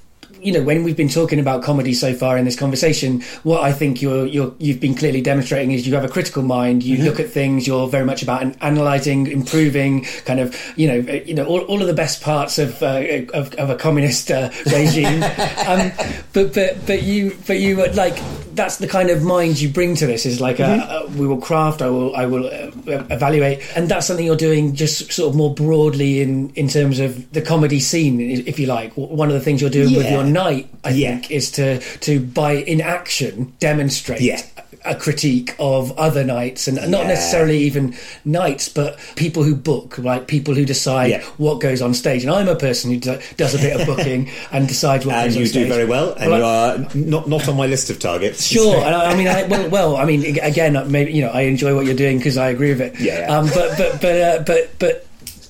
[0.47, 3.73] you know when we've been talking about comedy so far in this conversation what i
[3.73, 6.83] think you're you're you've been clearly demonstrating is you have a critical mind.
[6.83, 7.05] You Mm-hmm.
[7.09, 11.17] look at things you're very much about an analyzing improving kind of you know uh,
[11.29, 13.03] you know all, all of the best parts of uh,
[13.35, 15.23] of, of a communist uh, regime.
[15.67, 15.91] Um,
[16.33, 18.17] but but but you but you uh, like
[18.55, 21.15] that's the kind of mind you bring to this is like Mm-hmm.
[21.15, 22.71] a, we will craft i will i will uh,
[23.11, 23.59] evaluate.
[23.77, 27.43] And that's something you're doing just sort of more broadly in in terms of the
[27.43, 28.93] comedy scene if you like.
[28.97, 31.11] One of the things you're doing with your night i Yeah.
[31.19, 31.67] think is to
[32.07, 34.41] to by in action demonstrate Yeah.
[34.85, 37.15] a critique of other nights and not Yeah.
[37.15, 37.85] necessarily even
[38.25, 42.49] nights but people who book like people who decide what goes on stage and i'm
[42.49, 45.43] a person who do, does a bit of booking and decides what And goes on
[45.43, 48.41] you do very well, and Well, you are not not on my list of targets.
[48.57, 50.21] Sure, and I, I mean, I, well, well, I mean,
[50.53, 52.93] again, maybe you know, I enjoy what you're doing because I agree with it.
[53.01, 53.33] Yeah, yeah.
[53.37, 55.06] Um, but but but uh, but but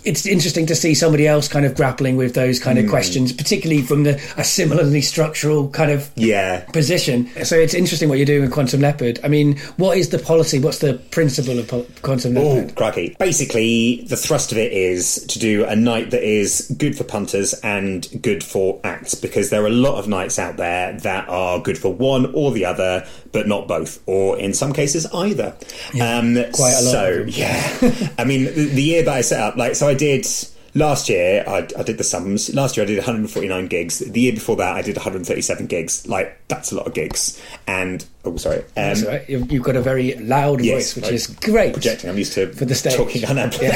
[0.07, 3.83] it's interesting to see somebody else kind of grappling with those kind of questions, particularly
[3.83, 6.61] from the a similarly structural kind of Yeah.
[6.73, 7.29] position.
[7.45, 9.19] So it's interesting what you're doing with Quantum Leopard.
[9.25, 10.59] I mean, what is the policy?
[10.59, 12.75] What's the principle of po- Quantum Oh, Leopard?
[12.77, 13.16] crikey.
[13.19, 17.53] Basically, the thrust of it is to do a night that is good for punters
[17.62, 21.59] and good for acts, because there are a lot of nights out there that are
[21.61, 25.55] good for one or the other, but not both, or in some cases, either.
[26.01, 28.09] um, quite a lot So, yeah.
[28.19, 30.26] I mean, the, the year that I set up, like, so I did.
[30.74, 32.52] Last year, I, I did the sums.
[32.54, 34.00] Last year, I did 149 gigs.
[34.00, 36.06] The year before that, I did 137 gigs.
[36.06, 37.40] Like, that's a lot of gigs.
[37.66, 38.59] And, oh, sorry.
[38.76, 39.26] Um, right.
[39.26, 41.72] You've, got a very loud Yes, voice, which is great.
[41.72, 42.11] projecting.
[42.11, 42.94] I'm used to For the stage.
[42.94, 43.72] talking unamplified.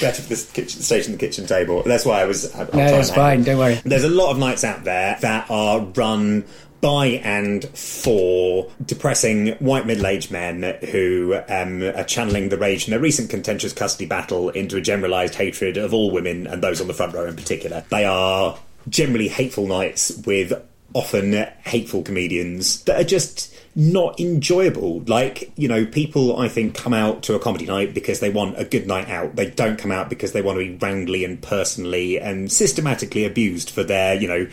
[0.00, 1.84] Better for the kitchen, stage and the kitchen table.
[1.84, 2.52] That's why I was.
[2.56, 3.44] I, No, that's fine.
[3.44, 3.80] Don't worry.
[3.84, 6.44] There's a lot of nights out there that are run
[6.80, 13.00] by and for depressing white middle-aged men who um, are channeling the rage from their
[13.00, 16.94] recent contentious custody battle into a generalised hatred of all women and those on the
[16.94, 17.84] front row in particular.
[17.90, 20.52] They are generally hateful nights with
[20.94, 21.32] often
[21.64, 25.02] hateful comedians that are just not enjoyable.
[25.06, 28.58] Like, you know, people I think come out to a comedy night because they want
[28.58, 29.36] a good night out.
[29.36, 33.70] They don't come out because they want to be roundly and personally and systematically abused
[33.70, 34.48] for their, you know,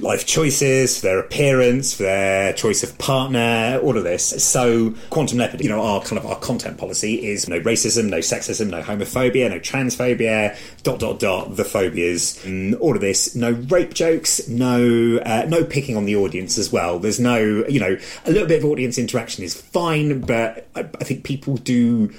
[0.00, 4.44] life choices, for their appearance, for their choice of partner, all of this.
[4.44, 8.18] So Quantum Leopard, you know, our kind of our content policy is no racism, no
[8.18, 13.34] sexism, no homophobia, no transphobia, dot dot dot, the phobias, and all of this.
[13.34, 17.00] No rape jokes, no uh, no picking on the audience as well.
[17.00, 21.04] There's no, you know, a little bit of audience interaction is fine, but I, I
[21.04, 22.12] think people do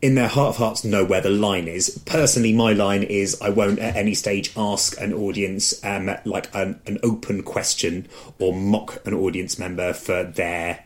[0.00, 2.00] in their heart of hearts know where the line is.
[2.06, 6.80] Personally, my line is I won't at any stage ask an audience um, like an,
[6.86, 8.06] an open question
[8.38, 10.84] or mock an audience member for their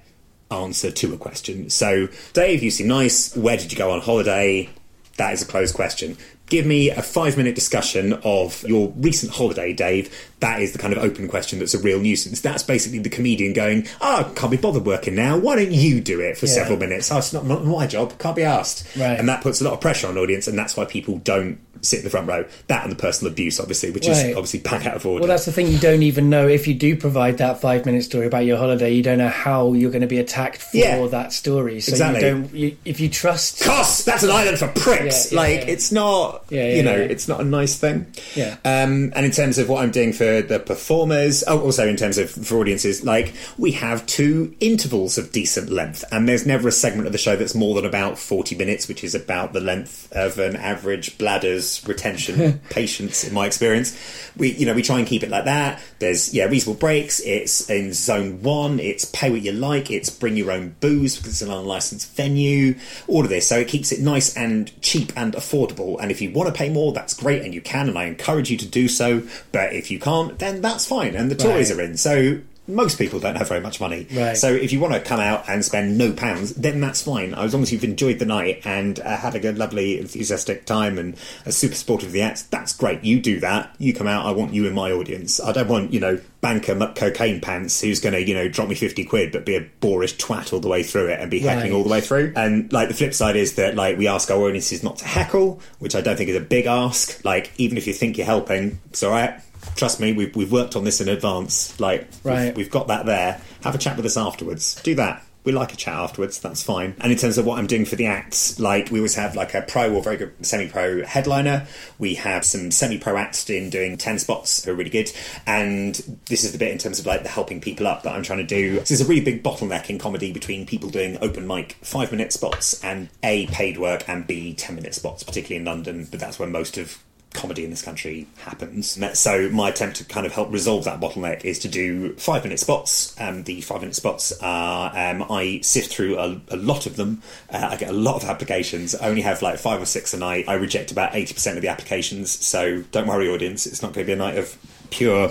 [0.50, 1.68] answer to a question.
[1.70, 3.36] So, Dave, you seem nice.
[3.36, 4.70] Where did you go on holiday?
[5.18, 6.16] That is a closed question.
[6.52, 10.14] Give me a five minute discussion of your recent holiday, Dave.
[10.40, 12.42] That is the kind of open question that's a real nuisance.
[12.42, 15.38] That's basically the comedian going, Oh, can't be bothered working now.
[15.38, 16.52] Why don't you do it for Yeah.
[16.52, 17.10] several minutes?
[17.10, 18.18] Oh, it's not, not my job.
[18.18, 18.84] Can't be asked.
[18.98, 19.18] Right.
[19.18, 21.58] And that puts a lot of pressure on an audience, and that's why people don't
[21.80, 22.44] sit in the front row.
[22.66, 24.26] That and the personal abuse, obviously, which Right.
[24.30, 25.20] is obviously back out of order.
[25.22, 25.68] Well, that's the thing.
[25.68, 28.92] You don't even know if you do provide that five minute story about your holiday.
[28.92, 31.06] You don't know how you're going to be attacked for Yeah.
[31.06, 31.80] that story.
[31.80, 32.20] So Exactly.
[32.24, 32.54] you don't.
[32.54, 34.04] You, if you trust, Cost.
[34.06, 35.32] That's an island for pricks.
[35.32, 36.41] Yeah, yeah, like it's not.
[36.48, 37.04] Yeah, yeah, you know, yeah.
[37.04, 38.12] it's not a nice thing.
[38.34, 38.56] Yeah.
[38.64, 42.18] Um, and in terms of what I'm doing for the performers, oh, also in terms
[42.18, 46.72] of for audiences, like we have two intervals of decent length, and there's never a
[46.72, 50.10] segment of the show that's more than about 40 minutes, which is about the length
[50.12, 53.98] of an average bladder's retention patience in my experience.
[54.36, 55.80] We you know we try and keep it like that.
[55.98, 57.20] There's yeah reasonable breaks.
[57.20, 58.80] It's in zone one.
[58.80, 59.90] It's pay what you like.
[59.90, 62.74] It's bring your own booze because it's an unlicensed venue.
[63.08, 66.00] All of this, so it keeps it nice and cheap and affordable.
[66.00, 68.50] And if you want to pay more, that's great, and you can, and I encourage
[68.50, 69.22] you to do so.
[69.52, 71.78] But if you can't, then that's fine, and the Tories Right.
[71.78, 71.96] are in.
[71.96, 74.06] So most people don't have very much money.
[74.12, 74.36] Right.
[74.36, 77.34] So if you want to come out and spend no pounds, then that's fine.
[77.34, 80.96] As long as you've enjoyed the night and uh, had a good, lovely, enthusiastic time
[80.96, 83.02] and a super supportive of the acts, that's great.
[83.02, 83.74] You do that.
[83.78, 84.26] You come out.
[84.26, 85.40] I want you in my audience.
[85.40, 88.68] I don't want, you know, banker muck cocaine pants who's going to, you know, drop
[88.68, 91.40] me 50 quid but be a boorish twat all the way through it and be
[91.40, 91.76] heckling Right.
[91.76, 92.32] all the way through.
[92.36, 95.60] And like the flip side is that like we ask our audiences not to heckle,
[95.80, 97.24] which I don't think is a big ask.
[97.24, 99.40] Like even if you think you're helping, it's all right.
[99.76, 101.78] Trust me, we've, we've worked on this in advance.
[101.80, 102.46] Like, Right.
[102.46, 103.40] we've, we've got that there.
[103.62, 104.80] Have a chat with us afterwards.
[104.82, 105.24] Do that.
[105.44, 106.38] We like a chat afterwards.
[106.38, 106.94] That's fine.
[107.00, 109.54] And in terms of what I'm doing for the acts, like we always have like
[109.54, 111.66] a pro or very good semi-pro headliner.
[111.98, 115.10] We have some semi-pro acts in doing ten spots who are really good.
[115.44, 115.96] And
[116.26, 118.38] this is the bit in terms of like the helping people up that I'm trying
[118.38, 118.76] to do.
[118.76, 122.80] So there's a really big bottleneck in comedy between people doing open mic five-minute spots
[122.84, 126.06] and a paid work and b ten-minute spots, particularly in London.
[126.08, 128.98] But that's where most of comedy in this country happens.
[129.18, 132.60] So my attempt to kind of help resolve that bottleneck is to do five minute
[132.60, 133.18] spots.
[133.20, 137.22] Um, the five minute spots are um, I sift through a, a lot of them.
[137.50, 138.94] Uh, I get a lot of applications.
[138.94, 140.44] I only have like five or six a night.
[140.48, 142.30] I reject about eighty percent of the applications.
[142.30, 143.66] So don't worry, audience.
[143.66, 144.56] It's not going to be a night of
[144.90, 145.30] pure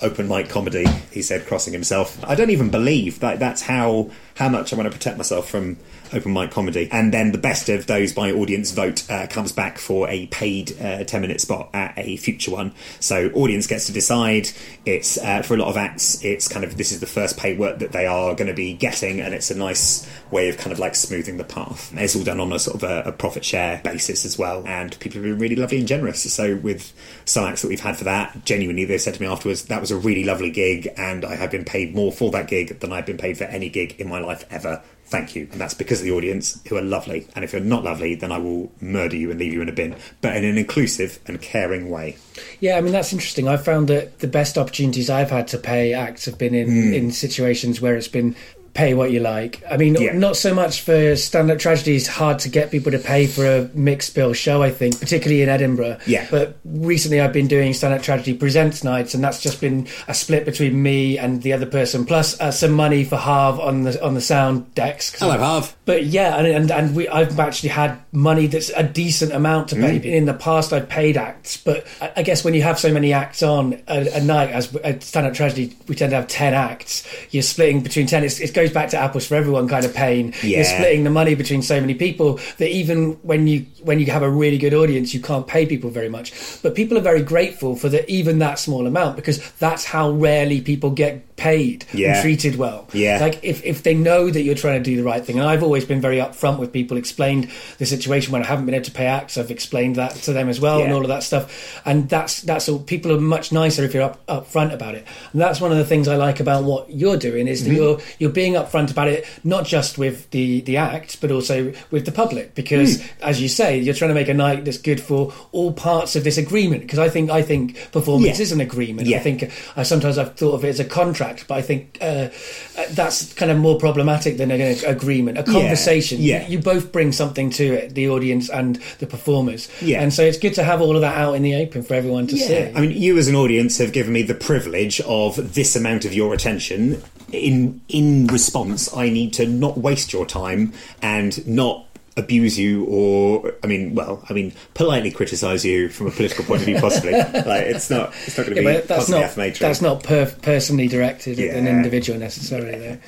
[0.00, 0.86] open mic comedy.
[1.10, 2.22] He said, crossing himself.
[2.24, 5.76] I don't even believe that that's how how much I want to protect myself from
[6.12, 6.88] open mic comedy.
[6.90, 10.80] And then the best of those by audience vote uh, comes back for a paid
[10.80, 12.74] uh, 10 minute spot at a future one.
[13.00, 14.48] So audience gets to decide.
[14.84, 17.58] It's uh, for a lot of acts, it's kind of this is the first paid
[17.58, 20.72] work that they are going to be getting, and it's a nice way of kind
[20.72, 21.92] of like smoothing the path.
[21.96, 24.66] It's all done on a sort of a, a profit share basis as well.
[24.66, 26.32] And people have been really lovely and generous.
[26.32, 26.92] So with
[27.24, 29.90] some acts that we've had for that, genuinely, they said to me afterwards, that was
[29.90, 33.06] a really lovely gig, and I have been paid more for that gig than I've
[33.06, 35.48] been paid for any gig in my life ever thank you.
[35.50, 37.26] And that's because of the audience who are lovely.
[37.34, 39.72] And if you're not lovely, then I will murder you and leave you in a
[39.72, 42.16] bin, but in an inclusive and caring way.
[42.60, 43.48] Yeah, I mean that's interesting.
[43.48, 46.92] I've found that the best opportunities I've had to pay acts have been in hmm.
[46.92, 48.36] in situations where it's been
[48.78, 49.60] pay what you like.
[49.68, 50.12] I mean, Yeah.
[50.12, 51.96] not so much for stand-up tragedy.
[51.96, 54.62] It's hard to get people to pay for a mixed bill show.
[54.62, 55.98] I think, particularly in Edinburgh.
[56.06, 56.26] Yeah.
[56.30, 60.44] But recently, I've been doing stand-up tragedy presents nights, and that's just been a split
[60.44, 64.14] between me and the other person, plus uh, some money for Harv on the on
[64.14, 65.10] the sound decks.
[65.10, 65.74] 'Cause Harv.
[65.84, 69.76] but yeah, and and, and we, I've actually had money that's a decent amount to
[69.76, 69.96] pay.
[70.18, 73.12] In the past, I've paid acts, but I, I guess when you have so many
[73.12, 77.02] acts on a, a night, as a stand-up tragedy, we tend to have ten acts.
[77.32, 78.22] You're splitting between ten.
[78.24, 80.34] It's, it goes back to apples for everyone kind of pain.
[80.42, 84.22] You're splitting the money between so many people that even when you when you have
[84.22, 86.32] a really good audience, you can't pay people very much.
[86.62, 90.60] But people are very grateful for the even that small amount because that's how rarely
[90.60, 92.14] people get paid Yeah.
[92.14, 92.86] and treated well.
[92.92, 93.18] Yeah.
[93.20, 95.62] Like if, if they know that you're trying to do the right thing, and I've
[95.62, 97.48] always been very upfront with people, explained
[97.78, 100.48] the situation when I haven't been able to pay acts, I've explained that to them
[100.50, 101.80] as well, and all of that stuff.
[101.86, 102.80] And that's that's all.
[102.80, 105.84] People are much nicer if you're up upfront about it, and that's one of the
[105.86, 107.70] things I like about what you're doing is Mm-hmm.
[107.70, 111.72] that you're you're being upfront about it, not just with the the act, but also
[111.90, 113.06] with the public, because Mm.
[113.22, 116.24] as you say, you're trying to make a night that's good for all parts of
[116.24, 116.82] this agreement.
[116.82, 118.42] Because I think I think performance Yeah.
[118.42, 119.06] is an agreement.
[119.08, 119.18] Yeah.
[119.18, 122.28] I think uh, sometimes I've thought of it as a contract, but I think uh,
[122.76, 125.38] uh, that's kind of more problematic than an agreement.
[125.38, 126.20] A conversation.
[126.20, 126.46] Yeah.
[126.46, 129.68] You, you both bring something to it, the audience and the performers.
[129.82, 130.02] Yeah.
[130.02, 132.26] And so it's good to have all of that out in the open for everyone
[132.28, 132.72] to see.
[132.74, 136.14] I mean, you as an audience have given me the privilege of this amount of
[136.14, 137.02] your attention.
[137.30, 141.87] In in response, I need to not waste your time and not
[142.18, 146.60] abuse you or I mean well I mean politely criticize you from a political point
[146.60, 149.80] of view possibly like it's not it's not going to Yeah, be that's not that's
[149.80, 152.76] not per- personally directed at an individual necessarily.
[152.78, 152.98] Though.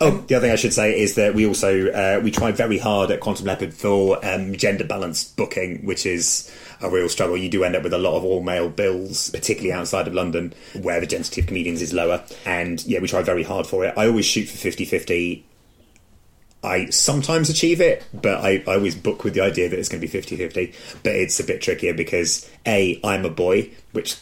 [0.00, 2.78] Oh, the other thing I should say is that we also uh, we try very
[2.78, 7.36] hard at Quantum Leopard for um, gender balanced booking, which is a real struggle.
[7.36, 10.54] You do end up with a lot of all male bills, particularly outside of London,
[10.80, 12.24] where the density of comedians is lower.
[12.44, 13.94] And yeah, we try very hard for it.
[13.96, 15.44] I always shoot for 50 50.
[16.62, 20.00] I sometimes achieve it, but I, I always book with the idea that it's going
[20.00, 20.74] to be 50 50.
[21.02, 24.16] But it's a bit trickier because A, I'm a boy, which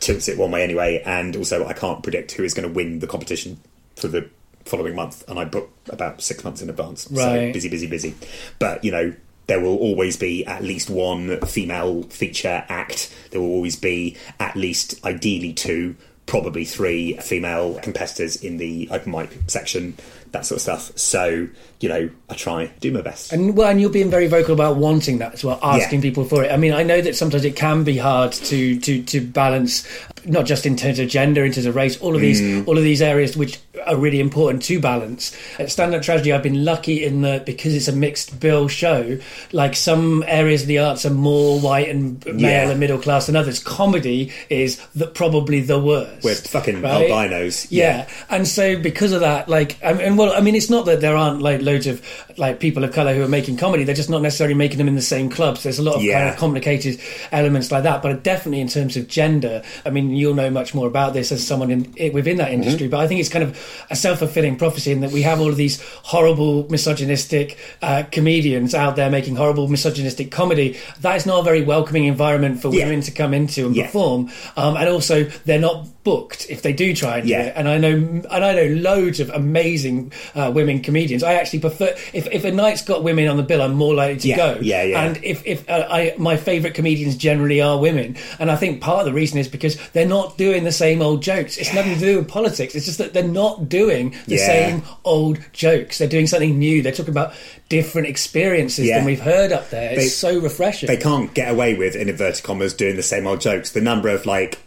[0.00, 2.98] tilts it one way anyway, and also I can't predict who is going to win
[2.98, 3.58] the competition
[3.96, 4.28] for the
[4.64, 7.02] following month, and I book about six months in advance.
[7.04, 7.52] So Right.
[7.52, 8.14] busy, busy, busy.
[8.58, 9.14] But you know,
[9.46, 13.12] there will always be at least one female feature act.
[13.30, 15.96] There will always be at least, ideally, two.
[16.26, 19.96] Probably three female competitors in the open mic section.
[20.32, 20.92] That sort of stuff.
[20.98, 21.48] So
[21.80, 23.32] you know, I try do my best.
[23.32, 26.02] And well, and you're being very vocal about wanting that as well, asking Yeah.
[26.02, 26.52] people for it.
[26.52, 29.86] I mean, I know that sometimes it can be hard to to to balance,
[30.26, 32.66] not just in terms of gender, in terms of race, all of these Mm.
[32.68, 35.34] all of these areas which are really important to balance.
[35.58, 39.18] At Stand Up Tragedy, I've been lucky in that because it's a mixed bill show.
[39.52, 42.70] Like some areas of the arts are more white and male Yeah.
[42.70, 43.58] and middle class than others.
[43.58, 46.22] Comedy is the, probably the worst.
[46.24, 47.10] We're fucking right?
[47.10, 47.66] albinos.
[47.70, 48.06] Yeah.
[48.28, 51.16] and so because of that, like, I mean, well, I mean, it's not that there
[51.16, 52.02] aren't like loads of
[52.36, 54.94] like people of color who are making comedy; they're just not necessarily making them in
[54.94, 55.62] the same clubs.
[55.62, 57.00] There's a lot of kind of complicated
[57.32, 60.86] elements like that, but definitely in terms of gender, I mean, you'll know much more
[60.86, 62.86] about this as someone in it, within that industry.
[62.86, 62.90] Mm-hmm.
[62.90, 63.58] But I think it's kind of
[63.90, 68.74] a self fulfilling prophecy in that we have all of these horrible misogynistic uh, comedians
[68.74, 70.76] out there making horrible misogynistic comedy.
[71.00, 72.84] That is not a very welcoming environment for Yeah.
[72.86, 73.86] women to come into and Yeah.
[73.86, 77.42] perform, um, and also they're not booked if they do try and do Yeah.
[77.42, 77.52] it.
[77.56, 81.22] And I know, and I know loads of amazing uh, women comedians.
[81.22, 84.18] I actually prefer if, if a night's got women on the bill, I'm more likely
[84.20, 84.58] to Yeah, go.
[84.62, 85.02] yeah, yeah.
[85.04, 89.00] And if if uh, I my favourite comedians generally are women, and I think part
[89.00, 91.56] of the reason is because they're not doing the same old jokes.
[91.56, 92.74] It's nothing to do with politics.
[92.74, 94.46] It's just that they're not doing the Yeah.
[94.46, 95.98] same old jokes.
[95.98, 96.82] They're doing something new.
[96.82, 97.34] They're talking about
[97.68, 98.98] different experiences Yeah.
[98.98, 99.90] than we've heard up there.
[99.92, 100.86] It's They- so refreshing.
[100.88, 103.70] they can't get away with in inverted commas doing the same old jokes.
[103.70, 104.58] The number of like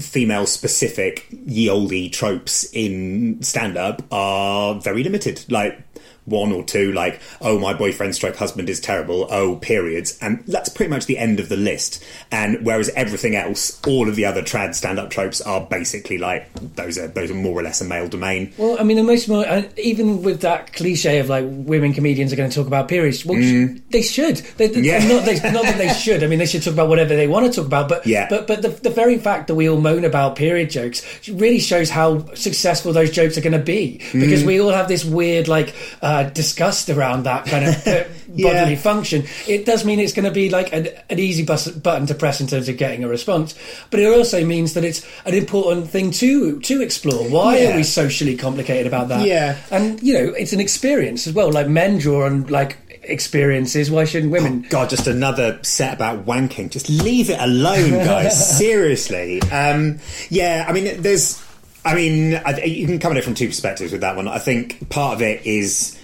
[0.00, 5.40] female specific ye olde tropes in stand up are very limited.
[5.48, 5.76] Like
[6.24, 9.26] one or two, like oh my boyfriend stroke husband is terrible.
[9.30, 12.02] Oh periods, and that's pretty much the end of the list.
[12.30, 16.52] And whereas everything else, all of the other trad stand up tropes are basically like
[16.76, 18.52] those are those are more or less a male domain.
[18.56, 19.28] Well, I mean, the most
[19.78, 23.24] even with that cliche of like women comedians are going to talk about periods.
[23.24, 24.36] Well, sh- they should.
[24.36, 24.84] They, they, Mm.
[24.84, 25.06] Yeah.
[25.08, 26.22] not, they, not that they should.
[26.24, 27.88] I mean, they should talk about whatever they want to talk about.
[27.88, 28.26] But Yeah.
[28.28, 31.90] but but the, the very fact that we all moan about period jokes really shows
[31.90, 34.46] how successful those jokes are going to be because Mm.
[34.46, 38.04] we all have this weird like uh, disgust around that kind of uh,
[38.34, 38.48] Yeah.
[38.52, 39.24] bodily function.
[39.46, 42.40] It does mean it's going to be like an, an easy bus- button to press
[42.40, 43.54] in terms of getting a response,
[43.90, 47.28] but it also means that it's an important thing to to explore.
[47.28, 47.72] Why Yeah.
[47.72, 49.26] are we socially complicated about that?
[49.26, 49.56] Yeah.
[49.70, 51.50] and you know, it's an experience as well.
[51.52, 53.90] Like men draw on like experiences.
[53.90, 54.64] Why shouldn't women?
[54.70, 56.70] God, just another set about wanking.
[56.70, 58.56] Just leave it alone, guys.
[58.58, 59.42] Seriously.
[59.50, 59.98] Um,
[60.30, 61.42] yeah, I mean, there's.
[61.84, 64.28] I mean, I, you can come at it from two perspectives with that one.
[64.28, 65.98] I think part of it is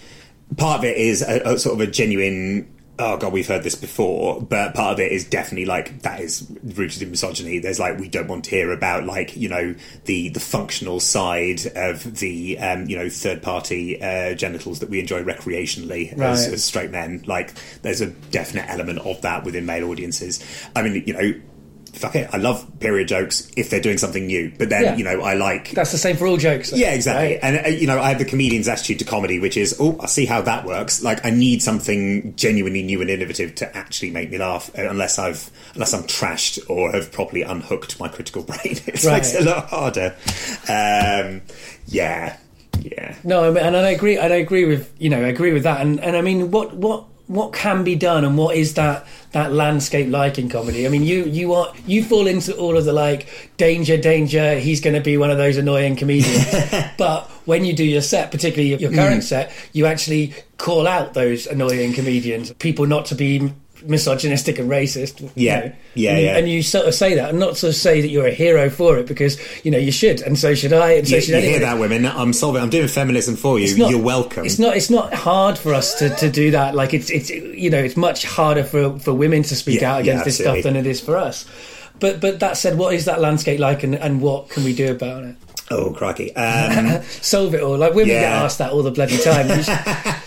[0.56, 2.74] part of it is a, a sort of a genuine.
[3.00, 6.50] Oh god, we've heard this before, but part of it is definitely like that is
[6.64, 7.60] rooted in misogyny.
[7.60, 9.76] There's like we don't want to hear about like you know
[10.06, 14.98] the the functional side of the um, you know third party uh, genitals that we
[14.98, 17.22] enjoy recreationally as, as straight men.
[17.24, 20.42] Like there's a definite element of that within male audiences.
[20.74, 21.40] I mean, you know,
[21.94, 24.52] fuck it, I love period jokes if they're doing something new.
[24.58, 24.96] But then Yeah.
[24.96, 26.72] you know, I like That's the same for all jokes.
[26.72, 27.34] yeah, exactly.
[27.34, 27.38] right?
[27.42, 30.06] And uh, you know, I have the comedian's attitude to comedy, which is, oh, I
[30.06, 31.02] see how that works.
[31.02, 34.70] Like, I need something genuinely new and innovative to actually make me laugh.
[34.78, 39.14] uh, Unless I've, unless I'm trashed or have properly unhooked my critical brain, it Right.
[39.14, 40.14] makes it a lot harder.
[40.68, 41.42] Um,
[41.86, 42.36] yeah,
[42.80, 43.14] yeah.
[43.24, 44.18] No, I mean, and I agree.
[44.18, 45.80] And I agree with you know, I agree with that.
[45.80, 49.52] And and I mean, what what what can be done, and what is that that
[49.52, 50.86] landscape like in comedy?
[50.86, 54.58] I mean, you you are you fall into all of the like danger, danger.
[54.58, 56.46] He's going to be one of those annoying comedians.
[56.98, 59.22] but when you do your set, particularly your, your current Mm.
[59.22, 63.52] set, you actually call out those annoying comedians, people not to be
[63.86, 65.20] misogynistic and racist.
[65.20, 65.60] you Yeah.
[65.60, 65.72] know.
[65.94, 66.36] Yeah, and, you- yeah.
[66.38, 68.70] and you sort of say that, and not sort of say that you're a hero
[68.70, 71.34] for it, because you know you should, and so should I, and so You, should
[71.42, 72.06] you hear that, women?
[72.06, 72.62] I'm solving.
[72.62, 73.76] I'm doing feminism for you.
[73.76, 74.44] Not- You're welcome.
[74.44, 74.76] It's not.
[74.76, 76.74] It's not hard for us to, to do that.
[76.74, 79.96] Like it's it's you know it's much harder for for women to speak Yeah, out
[80.04, 81.44] yeah, against this stuff than it is for us.
[82.00, 84.90] But but that said, what is that landscape like, and, and what can we do
[84.92, 85.34] about it?
[85.70, 86.34] oh, crikey.
[86.34, 87.76] Um, Solve it all.
[87.76, 89.48] Like women get asked that all the bloody time.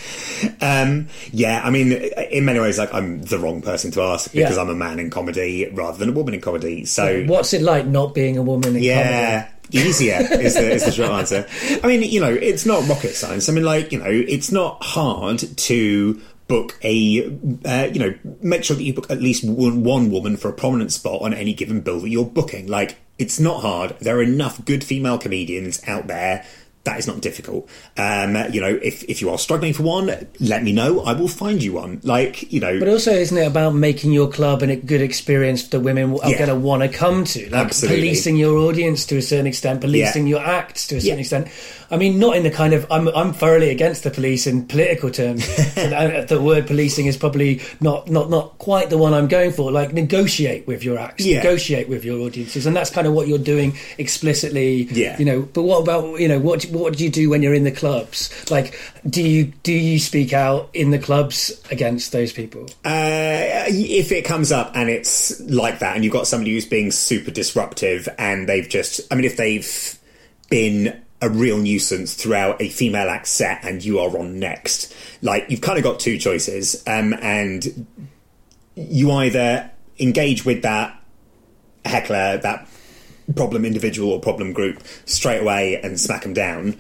[0.61, 4.55] Um, yeah, I mean, in many ways, like I'm the wrong person to ask because
[4.55, 4.61] Yeah.
[4.61, 6.85] I'm a man in comedy rather than a woman in comedy.
[6.85, 8.85] So What's it like not being a woman in comedy?
[8.87, 11.47] yeah, easier is the is the short answer.
[11.83, 13.49] I mean, you know, it's not rocket science.
[13.49, 17.23] I mean, like you know, it's not hard to book a
[17.65, 20.53] uh, you know make sure that you book at least one, one woman for a
[20.53, 22.67] prominent spot on any given bill that you're booking.
[22.67, 23.95] Like it's not hard.
[23.99, 26.45] There are enough good female comedians out there.
[26.83, 27.69] That is not difficult.
[27.95, 30.07] Um, you know, if if you are struggling for one,
[30.39, 31.01] let me know.
[31.01, 31.99] I will find you one.
[32.03, 35.67] Like you know, But also, isn't it about making your club and a good experience
[35.67, 36.37] that women are Yeah.
[36.39, 37.49] going to want to come to?
[37.51, 38.01] Like Absolutely.
[38.01, 41.21] policing your audience to a certain extent, policing your acts to a certain Yeah.
[41.21, 41.47] extent.
[41.91, 45.11] I mean, not in the kind of I'm I'm thoroughly against the police in political
[45.11, 45.43] terms.
[45.77, 49.71] uh, the word policing is probably not not not quite the one I'm going for.
[49.71, 51.37] Like negotiate with your acts, Yeah.
[51.39, 54.83] negotiate with your audiences, and that's kind of what you're doing explicitly.
[54.83, 55.17] Yeah.
[55.19, 57.65] You know, but what about you know what what do you do when you're in
[57.65, 58.49] the clubs?
[58.49, 58.79] Like,
[59.09, 62.69] do you do you speak out in the clubs against those people?
[62.85, 66.91] Uh, if it comes up and it's like that, and you've got somebody who's being
[66.91, 69.99] super disruptive, and they've just, I mean, if they've
[70.49, 75.49] been a real nuisance throughout a female act set and you are on next, like
[75.49, 77.85] you've kind of got two choices, um, and
[78.75, 79.69] you either
[79.99, 80.99] engage with that
[81.85, 82.67] heckler, that
[83.35, 86.77] problem individual or problem group straight away and smack them down.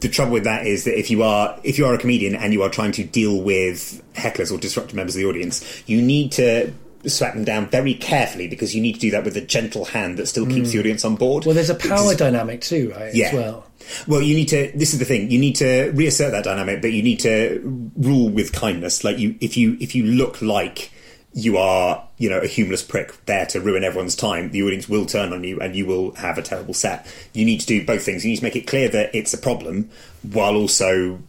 [0.00, 2.52] The trouble with that is that if you are if you are a comedian and
[2.52, 6.30] you are trying to deal with hecklers or disruptive members of the audience, you need
[6.32, 6.72] to
[7.06, 10.18] smack them down very carefully because you need to do that with a gentle hand
[10.18, 11.44] that still keeps the audience on board.
[11.44, 13.14] Well, there's a power dynamic too, right?
[13.14, 13.28] Yeah.
[13.28, 13.66] As well.
[14.06, 14.72] well, you need to.
[14.74, 15.30] This is the thing.
[15.30, 19.04] You need to reassert that dynamic, but you need to rule with kindness.
[19.04, 20.90] Like you, if you if you look like
[21.34, 25.06] you are, you know, a humorless prick there to ruin everyone's time, the audience will
[25.06, 27.06] turn on you, and you will have a terrible set.
[27.32, 28.24] You need to do both things.
[28.24, 29.90] You need to make it clear that it's a problem,
[30.22, 31.20] while also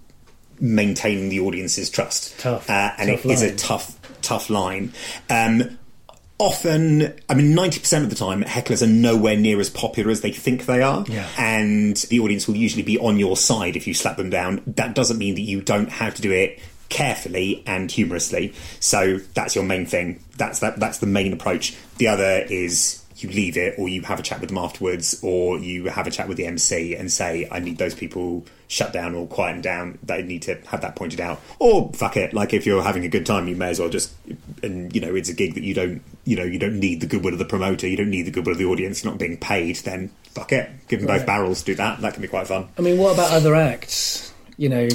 [0.60, 2.38] maintaining the audience's trust.
[2.40, 2.70] Tough.
[2.70, 4.94] uh, and Tough it is a tough, tough line.
[5.30, 5.78] Um,
[6.40, 10.32] often, I mean, 90% of the time, hecklers are nowhere near as popular as they
[10.32, 11.06] think they are.
[11.08, 11.28] Yeah.
[11.38, 14.64] And the audience will usually be on your side if you slap them down.
[14.66, 18.54] That doesn't mean that you don't have to do it carefully and humorously.
[18.80, 20.24] So that's your main thing.
[20.38, 20.80] That's that.
[20.80, 21.76] That's the main approach.
[21.98, 25.60] The other is you leave it, or you have a chat with them afterwards, or
[25.60, 29.16] you have a chat with the MC and say, "I need those people shut down
[29.16, 31.42] or quietened down." They need to have that pointed out.
[31.60, 34.12] Or fuck it, like if you're having a good time, you may as well just,
[34.64, 37.08] and you know, it's a gig that you don't, you know, you don't need the
[37.08, 39.04] goodwill of the promoter, you don't need the goodwill of the audience.
[39.04, 41.64] You're not being paid, then fuck it, give them both barrels.
[41.64, 42.02] Do that.
[42.02, 42.68] That can be quite fun.
[42.78, 44.34] I mean, what about other acts?
[44.58, 44.88] You know,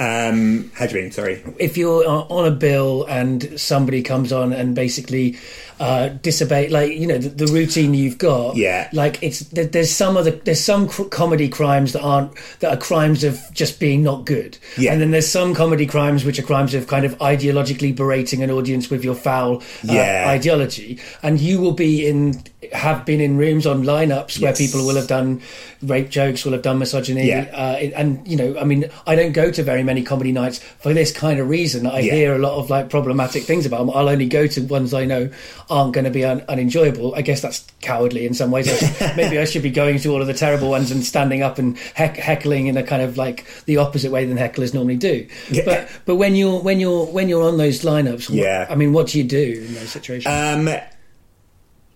[0.00, 1.10] Um, how do you mean?
[1.10, 1.42] Sorry.
[1.58, 5.36] if you're uh, on a bill and somebody comes on and basically
[5.80, 8.88] uh, disobey, like you know, the, the routine you've got, Yeah.
[8.92, 13.24] like it's there's some other there's some cr- comedy crimes that aren't that are crimes
[13.24, 14.92] of just being not good, Yeah.
[14.92, 18.50] and then there's some comedy crimes which are crimes of kind of ideologically berating an
[18.52, 20.26] audience with your foul uh, Yeah.
[20.28, 22.42] ideology, and you will be in
[22.72, 25.40] have been in rooms on lineups where people will have done
[25.82, 27.46] rape jokes, will have done misogyny, Yeah.
[27.52, 30.92] uh, and you know, I mean, I don't go to very many comedy nights for
[30.94, 31.86] this kind of reason.
[31.86, 32.14] I Yeah.
[32.14, 33.90] hear a lot of like problematic things about them.
[33.90, 35.30] I'll only go to ones I know
[35.70, 37.14] aren't going to be un- unenjoyable.
[37.16, 38.66] I guess that's cowardly in some ways.
[39.16, 41.76] Maybe I should be going to all of the terrible ones and standing up and
[41.94, 45.26] heck- heckling in a kind of like the opposite way than hecklers normally do.
[45.50, 45.64] Yeah.
[45.64, 48.66] But but when you're when you're when you're on those lineups, what- Yeah.
[48.68, 50.26] I mean, what do you do in those situations?
[50.26, 50.68] Um,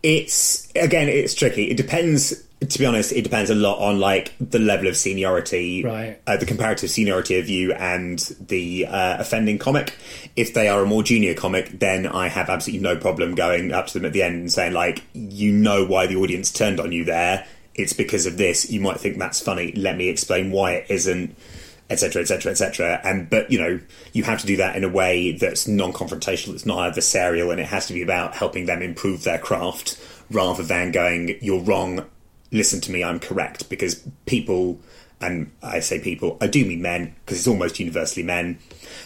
[0.03, 1.71] it's again, it's tricky.
[1.71, 2.45] It depends.
[2.61, 6.21] To be honest, it depends a lot on like the level of seniority, Right.
[6.29, 9.97] Uh, the comparative seniority of you and the uh, offending comic.
[10.37, 13.89] If they are a more junior comic, then I have absolutely no problem going up
[13.89, 16.93] to them at the end and saying like, "You know why the audience turned on
[16.93, 17.47] you there?
[17.75, 18.71] It's because of this.
[18.71, 19.73] You might think that's funny.
[19.73, 21.37] Let me explain why it isn't."
[21.93, 23.79] Etc etc etc and but you know
[24.13, 26.55] you have to do that in a way that's non-confrontational.
[26.55, 30.63] It's not adversarial and it has to be about helping them improve their craft rather
[30.63, 32.05] than going you're wrong.
[32.51, 33.69] Listen to me i'm correct.
[33.69, 34.81] Because people
[35.23, 38.59] and i say people i do mean men because it's almost universally men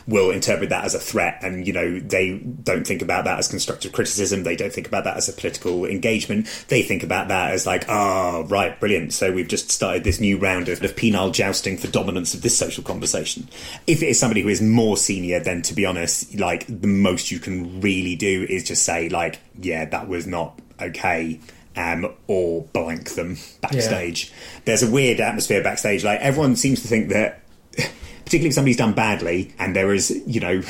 [0.07, 1.39] will interpret that as a threat.
[1.43, 4.43] And you know they don't think about that as constructive criticism.
[4.43, 6.47] They don't think about that as a political engagement.
[6.69, 9.13] They think about that as like oh right brilliant.
[9.13, 12.57] So we've just started this new round of, of penile jousting for dominance of this
[12.57, 13.49] social conversation.
[13.87, 17.31] If it is somebody who is more senior then to be honest like the most
[17.31, 21.41] you can really do is just say like yeah that was not okay
[21.77, 24.33] um, or blank them backstage.
[24.65, 26.05] There's a weird atmosphere backstage.
[26.05, 27.43] Like everyone seems to think that
[28.27, 30.61] particularly if somebody's done badly and there is, you know,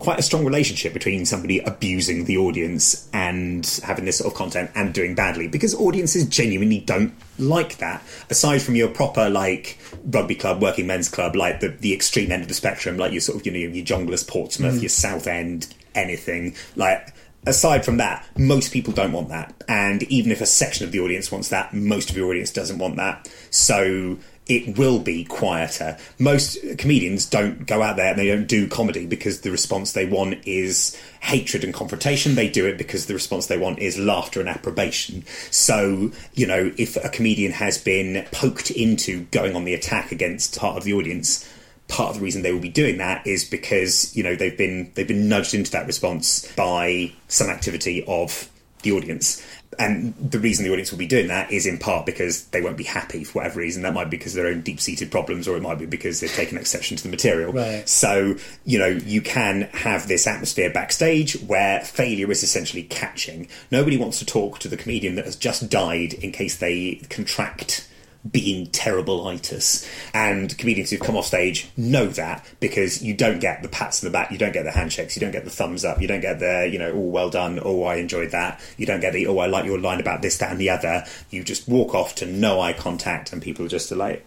[0.00, 4.68] quite a strong relationship between somebody abusing the audience and having this sort of content
[4.74, 8.02] and doing badly because audiences genuinely don't like that.
[8.30, 12.42] Aside from your proper, like, rugby club, working men's club, like the, the extreme end
[12.42, 16.56] of the spectrum, like your sort of, you know, your Jongleurs, Portsmouth, your Southend, anything,
[16.74, 17.14] like,
[17.46, 19.54] aside from that, most people don't want that.
[19.68, 22.78] And even if a section of the audience wants that, most of your audience doesn't
[22.78, 23.28] want that.
[23.50, 25.96] So it will be quieter.
[26.18, 30.04] Most comedians don't go out there and they don't do comedy because the response they
[30.04, 32.34] want is hatred and confrontation.
[32.34, 35.24] They do it because the response they want is laughter and approbation.
[35.50, 40.58] So, you know, if a comedian has been poked into going on the attack against
[40.58, 41.48] part of the audience,
[41.88, 44.90] part of the reason they will be doing that is because you know they've been
[44.94, 48.50] they've been nudged into that response by some activity of
[48.82, 49.44] the audience.
[49.76, 52.76] And the reason the audience will be doing that is in part because they won't
[52.76, 53.82] be happy for whatever reason.
[53.82, 56.32] That might be because of their own deep-seated problems or it might be because they've
[56.32, 57.52] taken exception to the material.
[57.52, 57.88] Right.
[57.88, 63.48] so you know you can have this atmosphere backstage where failure is essentially catching.
[63.72, 67.88] Nobody wants to talk to the comedian that has just died in case they contract
[68.30, 69.88] being terrible-itis.
[70.14, 74.10] And comedians who've come off stage know that because you don't get the pats on
[74.10, 76.20] the back, you don't get the handshakes, you don't get the thumbs up, you don't
[76.20, 78.60] get the, you know, oh, well done, oh, I enjoyed that.
[78.76, 81.04] You don't get the, oh, I like your line about this, that, and the other.
[81.30, 84.24] You just walk off to no eye contact, and people just are like,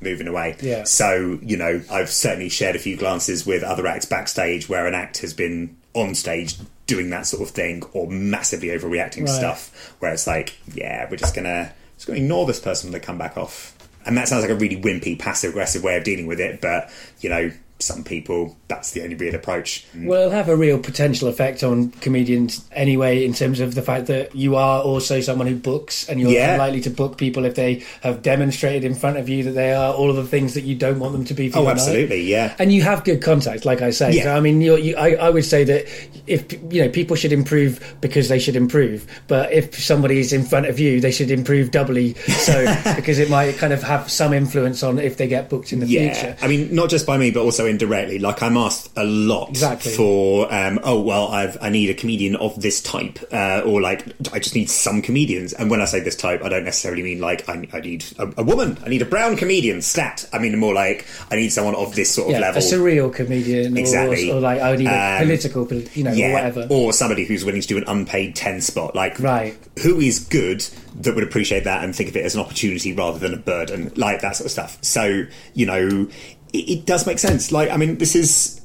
[0.00, 0.56] moving away.
[0.60, 0.84] Yeah.
[0.84, 4.94] So, you know, I've certainly shared a few glances with other acts backstage where an
[4.94, 9.30] act has been on stage doing that sort of thing or massively overreacting to Right.
[9.30, 13.04] stuff where it's like, yeah, we're just gonna just gonna ignore this person when they
[13.04, 13.76] come back off.
[14.04, 16.90] And that sounds like a really wimpy, passive aggressive way of dealing with it, but
[17.20, 19.84] you know, some people that's the only real approach.
[19.94, 24.06] Well, it'll have a real potential effect on comedians anyway, in terms of the fact
[24.06, 26.56] that you are also someone who books, and you're Yeah.
[26.56, 29.92] likely to book people if they have demonstrated in front of you that they are
[29.92, 31.48] all of the things that you don't want them to be.
[31.50, 31.80] For Oh, your night.
[31.82, 32.54] absolutely, yeah.
[32.58, 34.12] And you have good contacts, like I say.
[34.14, 34.24] Yeah.
[34.24, 35.86] So, I mean, you're, you, I, I would say that
[36.26, 40.42] if you know people should improve because they should improve, but if somebody is in
[40.44, 42.14] front of you, they should improve doubly.
[42.14, 42.64] So
[42.96, 45.86] because it might kind of have some influence on if they get booked in the
[45.86, 46.36] Yeah, future.
[46.42, 48.18] I mean, not just by me, but also indirectly.
[48.18, 49.92] Like, I'm asked a lot Exactly.
[49.92, 54.04] for, um, oh, well, I've, I need a comedian of this type, uh, or like,
[54.32, 55.52] I just need some comedians.
[55.52, 58.32] And when I say this type, I don't necessarily mean like, I, I need a,
[58.38, 60.28] a woman, I need a brown comedian, stat.
[60.32, 62.62] I mean, more like, I need someone of this sort of Yeah, level.
[62.62, 64.30] a surreal comedian, Exactly.
[64.30, 66.66] or, or like I need a Um, political, you know, or whatever.
[66.70, 68.94] or somebody who's willing to do an unpaid 10 spot.
[68.94, 69.56] Like, Right.
[69.82, 70.64] who is good
[71.00, 73.92] that would appreciate that and think of it as an opportunity rather than a burden?
[73.96, 74.78] Like, that sort of stuff.
[74.82, 76.08] So, you know,
[76.56, 77.52] it, it does make sense.
[77.52, 78.60] Like, I mean, this is.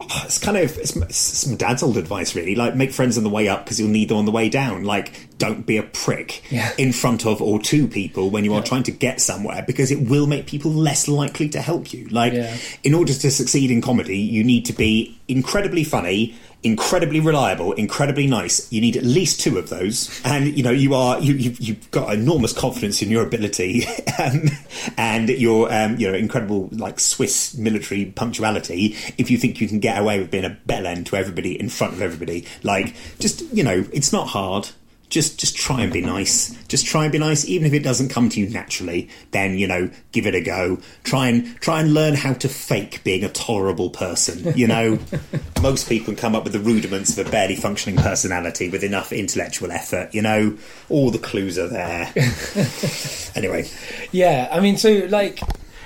[0.00, 2.54] oh, It's kind of it's, it's some dad's old advice, really.
[2.54, 4.84] Like, make friends on the way up because you'll need them on the way down.
[4.84, 6.72] Like, don't be a prick Yeah.
[6.78, 10.08] in front of or to people when you are trying to get somewhere because it
[10.08, 12.08] will make people less likely to help you.
[12.08, 12.56] Like, Yeah.
[12.84, 16.34] in order to succeed in comedy, you need to be incredibly funny,
[16.66, 18.70] incredibly reliable, incredibly nice.
[18.72, 21.90] You need at least two of those, and you know you are you you've, you've
[21.92, 23.86] got enormous confidence in your ability,
[24.18, 24.50] um,
[24.98, 28.96] and your um, you know incredible like Swiss military punctuality.
[29.16, 31.68] If you think you can get away with being a bell end to everybody in
[31.68, 34.68] front of everybody, like just you know it's not hard
[35.08, 36.50] just just try and be nice.
[36.68, 37.44] Just try and be nice.
[37.46, 40.78] Even if it doesn't come to you naturally then you know give it a go.
[41.04, 44.98] Try and try and learn how to fake being a tolerable person you know?
[45.62, 49.12] Most people can come up with the rudiments of a barely functioning personality with enough
[49.12, 50.56] intellectual effort you know?
[50.88, 52.12] All the clues are there.
[53.36, 53.68] Anyway.
[54.12, 55.40] Yeah, I mean, so like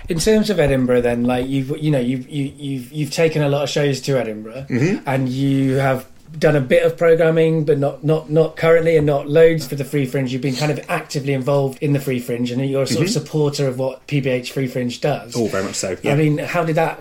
[0.08, 3.48] in terms of Edinburgh, then like you've you know you've you, you've you've taken a
[3.48, 5.08] lot of shows to Edinburgh, Mm-hmm.
[5.08, 6.06] and you have
[6.38, 9.84] done a bit of programming, but not not not currently, and not loads for the
[9.84, 10.32] Free Fringe.
[10.32, 13.10] You've been kind of actively involved in the Free Fringe, and you're a sort of
[13.10, 15.34] supporter of what PBH Free Fringe does.
[15.34, 15.48] all Mm-hmm.
[15.48, 16.98] Oh, very much so yeah I mean, how did that?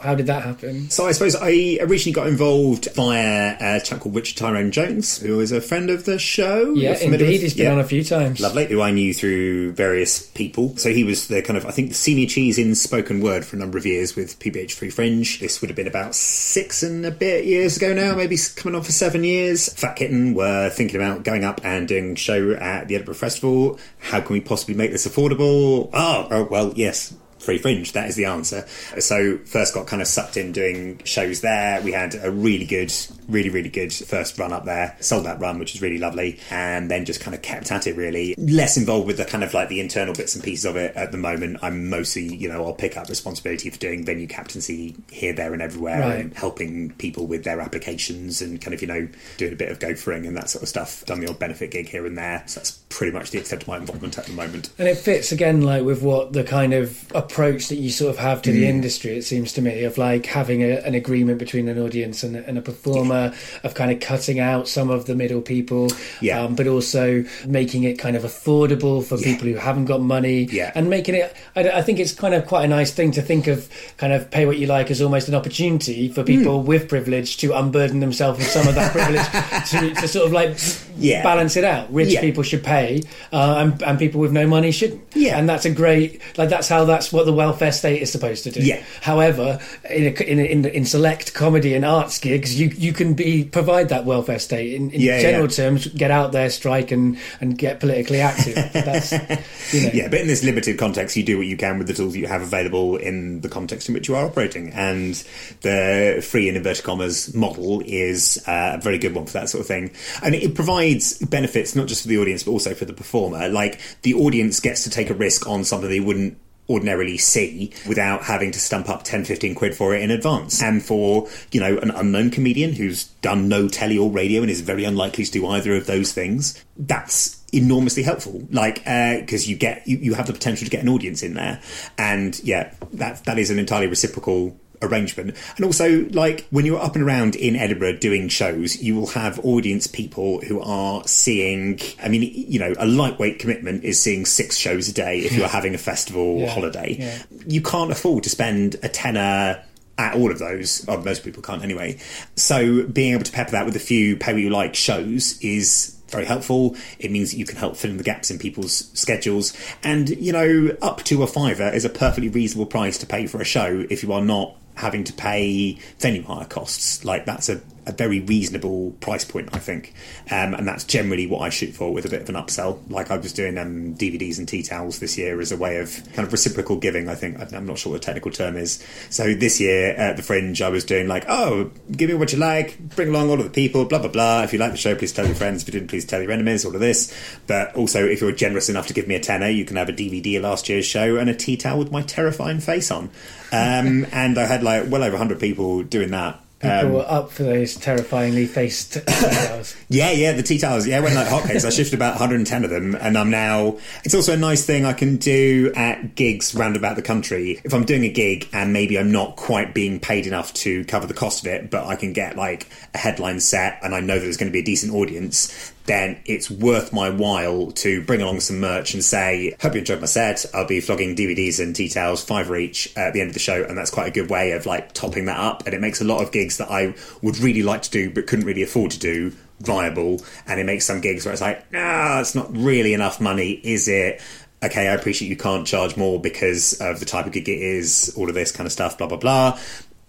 [0.00, 0.90] How did that happen?
[0.90, 5.40] So I suppose I originally got involved via a chap called Richard Tyrone Jones, who
[5.40, 6.74] is a friend of the show.
[6.74, 7.72] Yeah, indeed, with- he's been Yeah.
[7.72, 8.40] on a few times.
[8.40, 10.76] Lovely, who I knew through various people.
[10.76, 13.56] So he was the kind of, I think, the senior cheese in spoken word for
[13.56, 15.40] a number of years with PBH Free Fringe.
[15.40, 18.82] This would have been about six and a bit years ago now, maybe coming on
[18.82, 19.72] for seven years.
[19.72, 23.78] Fat Kitten were thinking about going up and doing show at the Edinburgh Festival.
[23.98, 25.88] How can we possibly make this affordable?
[25.92, 27.14] Oh, oh well, yes.
[27.38, 28.66] Free Fringe, that is the answer.
[28.98, 31.80] So, first got kind of sucked in doing shows there.
[31.82, 32.92] We had a really good,
[33.28, 34.96] really, really good first run up there.
[35.00, 36.38] Sold that run, which was really lovely.
[36.50, 38.34] And then just kind of kept at it, really.
[38.36, 41.12] Less involved with the kind of like the internal bits and pieces of it at
[41.12, 41.58] the moment.
[41.62, 45.62] I'm mostly, you know, I'll pick up responsibility for doing venue captaincy here, there, and
[45.62, 46.20] everywhere Right.
[46.20, 49.78] and helping people with their applications and kind of, you know, doing a bit of
[49.78, 51.04] gophering and that sort of stuff.
[51.06, 52.42] Done the odd benefit gig here and there.
[52.46, 54.70] So, that's pretty much the extent of my involvement at the moment.
[54.78, 58.18] And it fits again, like with what the kind of approach that you sort of
[58.18, 58.54] have to Mm.
[58.54, 59.16] the industry.
[59.18, 62.46] It seems to me of like having a, an agreement between an audience and, a-
[62.48, 66.42] and a performer, of kind of cutting out some of the middle people, Yeah.
[66.42, 69.24] um, but also making it kind of affordable for Yeah.
[69.32, 70.72] people who haven't got money, Yeah.
[70.74, 71.34] and making it.
[71.54, 73.68] I, I think it's kind of quite a nice thing to think of,
[73.98, 76.26] kind of pay what you like as almost an opportunity for Hmm.
[76.26, 79.26] people with privilege to unburden themselves of some of that privilege
[79.70, 80.56] to, to sort of like
[80.98, 81.22] Yeah.
[81.22, 81.92] balance it out.
[81.92, 82.20] Rich Yeah.
[82.20, 85.02] people should pay, uh, and, and people with no money shouldn't.
[85.14, 85.38] Yeah.
[85.38, 88.50] and that's a great like that's how that's what the welfare state is supposed to
[88.50, 88.60] do.
[88.60, 88.82] Yeah.
[89.02, 89.58] However,
[89.90, 93.88] in a, in, in, in select comedy and arts gigs, you you can be provide
[93.90, 95.56] that welfare state in, in Yeah, general yeah.
[95.56, 95.86] terms.
[95.88, 98.54] Get out there, strike, and and get politically active.
[98.72, 99.12] That's
[99.72, 99.90] you know.
[99.92, 102.26] Yeah, but in this limited context, you do what you can with the tools you
[102.26, 104.70] have available in the context in which you are operating.
[104.72, 105.14] And
[105.62, 109.60] the free in inverted commas model is uh, a very good one for that sort
[109.60, 109.90] of thing.
[110.22, 110.87] And it provides
[111.30, 113.48] benefits not just for the audience, but also for the performer.
[113.48, 116.38] Like the audience gets to take a risk on something they wouldn't
[116.70, 120.62] ordinarily see without having to stump up 10, 15 quid for it in advance.
[120.62, 124.60] And for, you know, an unknown comedian who's done no telly or radio and is
[124.60, 129.56] very unlikely to do either of those things, that's enormously helpful like because uh, you
[129.56, 131.58] get you, you have the potential to get an audience in there
[131.96, 135.36] and yeah that that is an entirely reciprocal arrangement.
[135.56, 139.38] And also, like when you're up and around in Edinburgh doing shows, you will have
[139.44, 141.80] audience people who are seeing.
[142.02, 145.48] I mean, you know, a lightweight commitment is seeing six shows a day if you're
[145.48, 146.50] having a festival Yeah.
[146.50, 146.96] holiday.
[146.98, 147.22] Yeah.
[147.46, 149.62] You can't afford to spend a tenner.
[150.00, 151.98] At all of those, or most people can't anyway.
[152.36, 155.96] So being able to pepper that with a few pay what you like shows is
[156.08, 156.76] very helpful.
[157.00, 159.52] It means that you can help fill in the gaps in people's schedules.
[159.82, 163.40] And, you know, up to a fiver is a perfectly reasonable price to pay for
[163.40, 167.04] a show if you are not having to pay venue hire costs.
[167.04, 169.94] Like, that's a, a very reasonable price point, I think.
[170.30, 172.78] Um, and that's generally what I shoot for with a bit of an upsell.
[172.90, 175.94] Like, I was doing um, DVDs and tea towels this year as a way of
[176.12, 177.40] kind of reciprocal giving, I think.
[177.52, 178.84] I'm not sure what the technical term is.
[179.10, 182.38] So this year at the Fringe, I was doing like, oh, give me what you
[182.38, 184.42] like, bring along all of the people, blah, blah, blah.
[184.42, 185.62] If you like the show, please tell your friends.
[185.62, 187.12] If you didn't, please tell your enemies, all of this.
[187.46, 189.92] But also, if you're generous enough to give me a tenner, you can have a
[189.92, 193.10] DVD of last year's show and a tea towel with my terrifying face on.
[193.50, 196.40] Um, and I had like well over 100 people doing that.
[196.60, 199.76] People Um, were up for those terrifyingly faced hours.
[199.88, 200.88] yeah, yeah, the tea towels.
[200.88, 201.64] Yeah, I went like hotcakes.
[201.64, 203.78] I shifted about 110 of them, and I'm now.
[204.02, 207.60] It's also a nice thing I can do at gigs round about the country.
[207.62, 211.06] If I'm doing a gig and maybe I'm not quite being paid enough to cover
[211.06, 214.14] the cost of it, but I can get like a headline set and I know
[214.14, 218.20] that there's going to be a decent audience, then it's worth my while to bring
[218.20, 220.44] along some merch and say, Hope you enjoyed my set.
[220.54, 223.76] I'll be flogging DVDs and towels, five each at the end of the show, and
[223.76, 225.64] that's quite a good way of like topping that up.
[225.66, 228.26] And it makes a lot of gigs that I would really like to do but
[228.26, 230.20] couldn't really afford to do viable.
[230.46, 233.88] And it makes some gigs where it's like, ah, it's not really enough money, is
[233.88, 234.20] it?
[234.62, 238.12] Okay, I appreciate you can't charge more because of the type of gig it is,
[238.16, 239.58] all of this kind of stuff, blah, blah, blah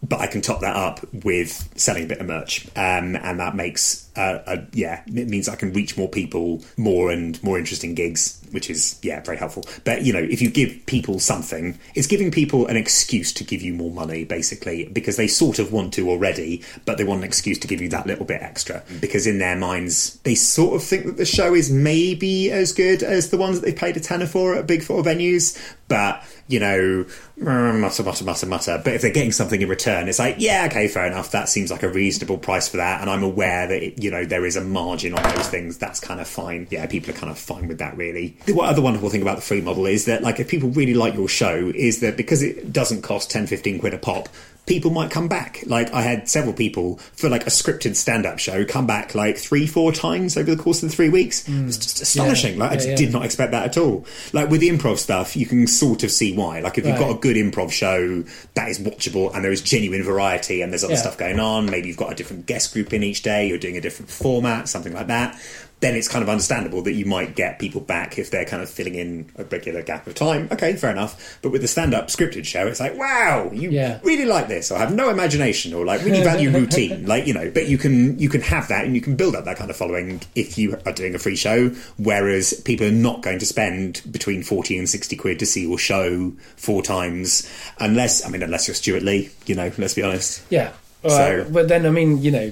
[0.01, 3.55] but I can top that up with selling a bit of merch, um, and that
[3.55, 7.95] makes uh, a, yeah, it means I can reach more people, more and more interesting
[7.95, 9.63] gigs, which is yeah, very helpful.
[9.85, 13.61] But you know, if you give people something, it's giving people an excuse to give
[13.61, 17.23] you more money, basically, because they sort of want to already, but they want an
[17.23, 20.83] excuse to give you that little bit extra, because in their minds they sort of
[20.83, 24.01] think that the show is maybe as good as the ones that they paid a
[24.01, 25.57] tenner for at big four venues,
[25.87, 27.05] but you know,
[27.39, 28.81] mm, mutter, mutter, mutter, mutter.
[28.83, 31.29] But if they're getting something in return, it's like, yeah, okay, fair enough.
[31.31, 33.01] That seems like a reasonable price for that.
[33.01, 35.77] And I'm aware that, it, you know, there is a margin on those things.
[35.77, 36.67] That's kind of fine.
[36.69, 38.37] Yeah, people are kind of fine with that, really.
[38.45, 41.13] The other wonderful thing about the free model is that, like, if people really like
[41.13, 44.29] your show, is that because it doesn't cost 10, 15 quid a pop,
[44.69, 45.63] people might come back.
[45.65, 49.65] Like I had several people for like a scripted stand-up show come back like three,
[49.65, 51.43] four times over the course of the three weeks.
[51.47, 51.63] Mm.
[51.63, 52.59] It was just astonishing.
[52.59, 52.95] Like I just yeah.
[52.95, 54.05] did not expect that at all.
[54.31, 56.59] Like with the improv stuff, you can sort of see why.
[56.61, 60.03] Like if you've got a good improv show that is watchable and there is genuine
[60.03, 60.99] variety and there's other Yeah.
[60.99, 63.75] stuff going on, maybe you've got a different guest group in each day, you're doing
[63.75, 65.35] a different format, something like that.
[65.81, 68.69] Then it's kind of understandable that you might get people back if they're kind of
[68.69, 70.49] filling in a regular gap of time.
[70.51, 71.39] Okay, fair enough.
[71.41, 73.99] But with the stand-up scripted show, it's like, wow, you Yeah.
[74.03, 77.49] really like this, or have no imagination, or like really value routine, like you know.
[77.49, 79.77] But you can you can have that, and you can build up that kind of
[79.77, 81.69] following if you are doing a free show.
[81.97, 85.77] Whereas people are not going to spend between forty and sixty quid to see your
[85.77, 87.49] show four times,
[87.79, 89.71] unless I mean, unless you're Stewart Lee, you know.
[89.77, 90.41] Let's be honest.
[90.49, 90.73] Yeah.
[91.05, 91.53] All So- right.
[91.53, 92.51] But then, I mean, you know,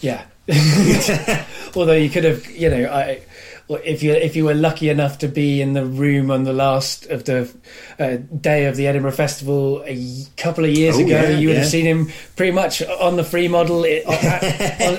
[0.00, 0.22] yeah.
[1.76, 3.20] Although you could have, you know, I,
[3.84, 7.04] if you if you were lucky enough to be in the room on the last
[7.06, 7.52] of the
[7.98, 10.02] uh, day of the Edinburgh Festival a
[10.38, 13.24] couple of years Oh, ago, yeah, you would have seen him pretty much on the
[13.24, 14.42] free model i- at,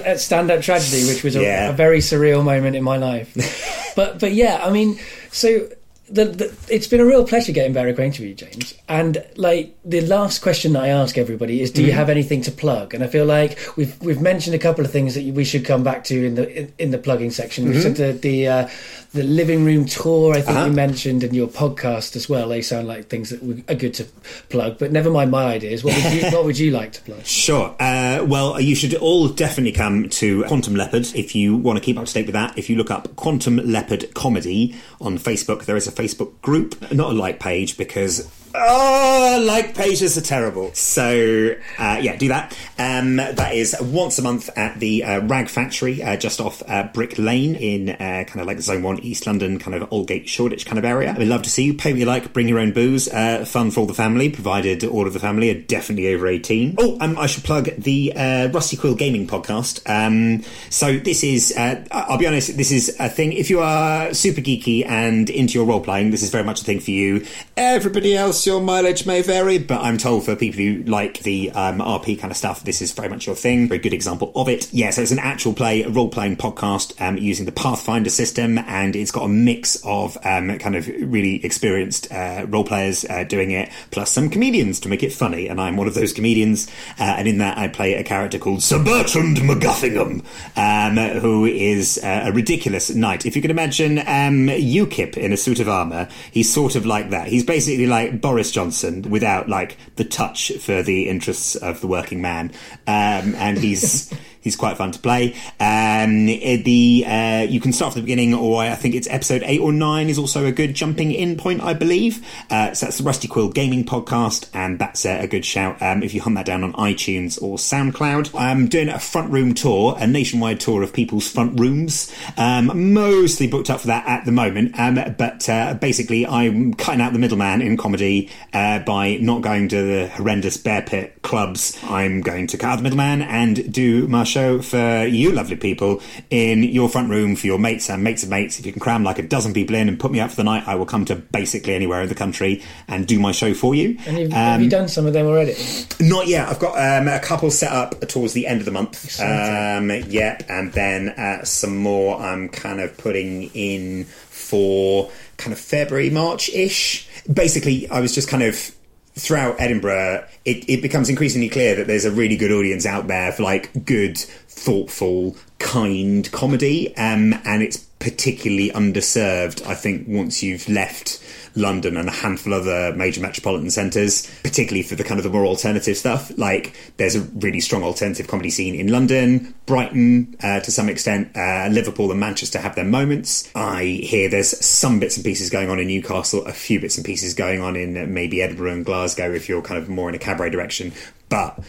[0.05, 1.69] at Stand Up Tragedy, which was a, Yeah.
[1.69, 3.91] a very surreal moment in my life.
[3.95, 4.99] but but yeah, I mean,
[5.31, 5.67] so.
[6.11, 8.73] The, the, it's been a real pleasure getting better acquainted with you, James.
[8.87, 12.51] And like the last question that I ask everybody is, do you have anything to
[12.51, 12.93] plug?
[12.93, 15.83] And I feel like we've we've mentioned a couple of things that we should come
[15.83, 17.67] back to in the in, in the plugging section.
[17.69, 18.69] We've said the the, uh,
[19.13, 20.33] the living room tour.
[20.35, 20.65] I think Uh-huh.
[20.67, 22.49] you mentioned and your podcast as well.
[22.49, 24.05] They sound like things that are good to
[24.49, 24.79] plug.
[24.79, 25.83] But never mind my ideas.
[25.83, 27.23] What would you what would you like to plug?
[27.25, 27.75] Sure.
[27.79, 31.97] Uh, well, you should all definitely come to Quantum Leopard if you want to keep
[31.97, 32.57] up to date with that.
[32.57, 37.11] If you look up Quantum Leopard Comedy on Facebook, there is a Facebook group, not
[37.11, 38.27] a like page because.
[38.55, 40.73] Oh, like pages are terrible.
[40.73, 42.57] So, uh, yeah, do that.
[42.79, 46.83] Um, that is once a month at the uh, Rag Factory, uh, just off uh,
[46.93, 50.65] Brick Lane in uh, kind of like Zone 1 East London, kind of Aldgate, Shoreditch
[50.65, 51.15] kind of area.
[51.17, 51.75] We'd love to see you.
[51.75, 53.07] Pay what you like, bring your own booze.
[53.07, 56.75] Uh, fun for all the family, provided all of the family are definitely over 18.
[56.79, 58.13] Oh, um, I should plug the
[58.51, 59.87] Rusty Quill Gaming podcast.
[59.87, 63.33] Um, so this is, I'll be honest, this is a thing.
[63.33, 66.65] If you are super geeky and into your role playing, this is very much a
[66.65, 67.25] thing for you.
[67.55, 71.51] Everybody else course, your mileage may vary, but I'm told for people who like the
[71.51, 73.67] um, RP kind of stuff, this is very much your thing.
[73.67, 74.71] Very good example of it.
[74.71, 78.95] Yeah, so it's an actual play, role playing podcast um, using the Pathfinder system, and
[78.95, 83.51] it's got a mix of um, kind of really experienced uh, role players uh, doing
[83.51, 85.49] it, plus some comedians to make it funny.
[85.49, 88.63] And I'm one of those comedians, uh, and in that I play a character called
[88.63, 90.23] Sir Bertrand McGuffingham,
[90.55, 93.25] um, who is uh, a ridiculous knight.
[93.25, 97.09] If you can imagine um, UKIP in a suit of armour, he's sort of like
[97.09, 97.27] that.
[97.27, 102.21] He's basically like Boris Johnson without like the touch for the interests of the working
[102.21, 102.51] man,
[102.85, 104.13] um, and he's.
[104.41, 105.35] He's quite fun to play.
[105.59, 109.59] Um, the uh, you can start from the beginning, or I think it's episode eight
[109.59, 112.25] or nine is also a good jumping in point, I believe.
[112.49, 116.03] Uh, so that's the Rusty Quill Gaming Podcast, and that's a, a good shout um,
[116.03, 118.37] if you hunt that down on iTunes or SoundCloud.
[118.39, 122.13] I'm doing a front room tour, a nationwide tour of people's front rooms.
[122.37, 127.01] Um, mostly booked up for that at the moment, um, but uh, basically I'm cutting
[127.01, 131.77] out the middleman in comedy uh, by not going to the horrendous bear pit clubs.
[131.83, 136.01] I'm going to cut out the middleman and do my show for you lovely people
[136.29, 138.59] in your front room for your mates and mates of mates.
[138.59, 140.43] If you can cram like a dozen people in and put me up for the
[140.43, 143.75] night, I will come to basically anywhere in the country and do my show for
[143.75, 143.97] you.
[144.05, 145.55] And you've, have you Um, done some of them already?
[145.99, 146.47] Not yet.
[146.47, 149.19] I've got um, a couple set up towards the end of the month.
[149.19, 155.59] Um, yep, and then uh, some more I'm kind of putting in for kind of
[155.59, 157.07] February, March ish.
[157.31, 158.71] Basically, I was just kind of
[159.19, 163.31] throughout Edinburgh, it, it becomes increasingly clear that there's a really good audience out there
[163.31, 169.65] for like good, thoughtful, kind comedy, um, and it's particularly underserved.
[169.67, 171.21] I think once you've left
[171.55, 175.29] London and a handful of other major metropolitan centres, particularly for the kind of the
[175.29, 176.31] more alternative stuff.
[176.37, 181.35] Like there's a really strong alternative comedy scene in London, Brighton uh, to some extent,
[181.35, 183.49] uh, Liverpool and Manchester have their moments.
[183.55, 187.05] I hear there's some bits and pieces going on in Newcastle, a few bits and
[187.05, 190.15] pieces going on in uh, maybe Edinburgh and Glasgow if you're kind of more in
[190.15, 190.93] a cabaret direction,
[191.29, 191.59] but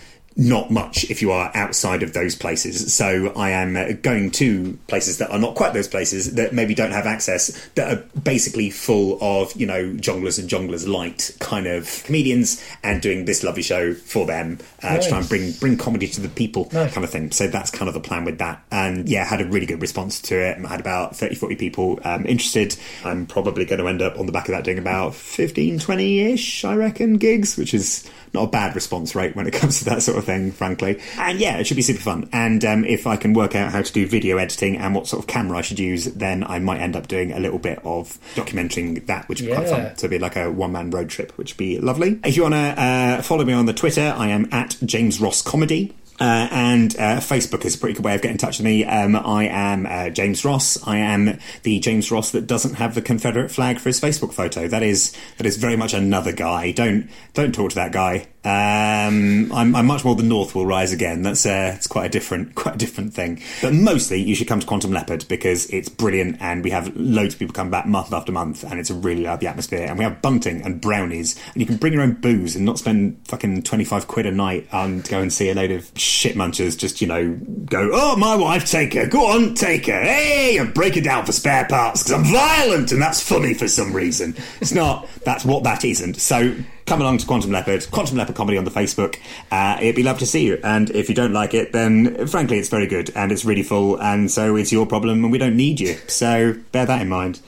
[0.40, 2.94] not much if you are outside of those places.
[2.94, 6.74] So I am uh, going to places that are not quite those places that maybe
[6.74, 11.66] don't have access, that are basically full of, you know, Jongleurs and Jongleurs light kind
[11.66, 15.76] of comedians and doing this lovely show for them uh, to try and bring bring
[15.76, 16.94] comedy to the people Nice.
[16.94, 17.30] kind of thing.
[17.32, 18.64] So that's kind of the plan with that.
[18.70, 20.56] And yeah, had a really good response to it.
[20.64, 22.76] I had about 30, 40 people um, interested.
[23.04, 26.64] I'm probably going to end up on the back of that doing about 15, 20-ish,
[26.64, 30.02] I reckon, gigs, which is not a bad response rate when it comes to that
[30.02, 31.00] sort of thing, frankly.
[31.18, 32.28] And yeah, it should be super fun.
[32.32, 35.22] And um, if I can work out how to do video editing and what sort
[35.22, 38.18] of camera I should use, then I might end up doing a little bit of
[38.34, 39.88] documenting that, which would be quite Yeah.
[39.88, 39.96] fun.
[39.96, 42.18] To be like a one man road trip, which would be lovely.
[42.24, 45.42] If you want to uh, follow me on the Twitter, I am at James Ross
[45.42, 45.94] Comedy.
[46.20, 48.84] Uh, and uh, Facebook is a pretty good way of getting in touch with me.
[48.84, 50.86] Um, I am uh, James Ross.
[50.86, 54.68] I am the James Ross that doesn't have the Confederate flag for his Facebook photo.
[54.68, 56.72] That is that is very much another guy.
[56.72, 58.26] Don't don't talk to that guy.
[58.42, 61.20] Um, I'm, I'm much more the North will rise again.
[61.22, 63.42] That's uh, it's quite a different quite a different thing.
[63.60, 67.34] But mostly, you should come to Quantum Leopard because it's brilliant, and we have loads
[67.34, 69.86] of people come back month after month, and it's a really lovely atmosphere.
[69.86, 72.78] And we have bunting and brownies, and you can bring your own booze and not
[72.78, 76.34] spend fucking twenty five quid a night and go and see a load of shit
[76.34, 76.78] munchers.
[76.78, 80.72] Just you know, go oh my wife, take her, go on, take her, hey, and
[80.72, 84.34] break her down for spare parts because I'm violent and that's funny for some reason.
[84.62, 85.06] It's not.
[85.24, 86.16] That's what that isn't.
[86.16, 86.54] So
[86.90, 89.16] come along to Quantum Leopard, Quantum Leopard Comedy on the Facebook.
[89.52, 90.58] Uh, it'd be lovely to see you.
[90.64, 93.94] And if you don't like it, then frankly, it's very good and it's really full.
[94.02, 95.94] And so it's your problem and we don't need you.
[96.08, 97.38] So bear that in mind.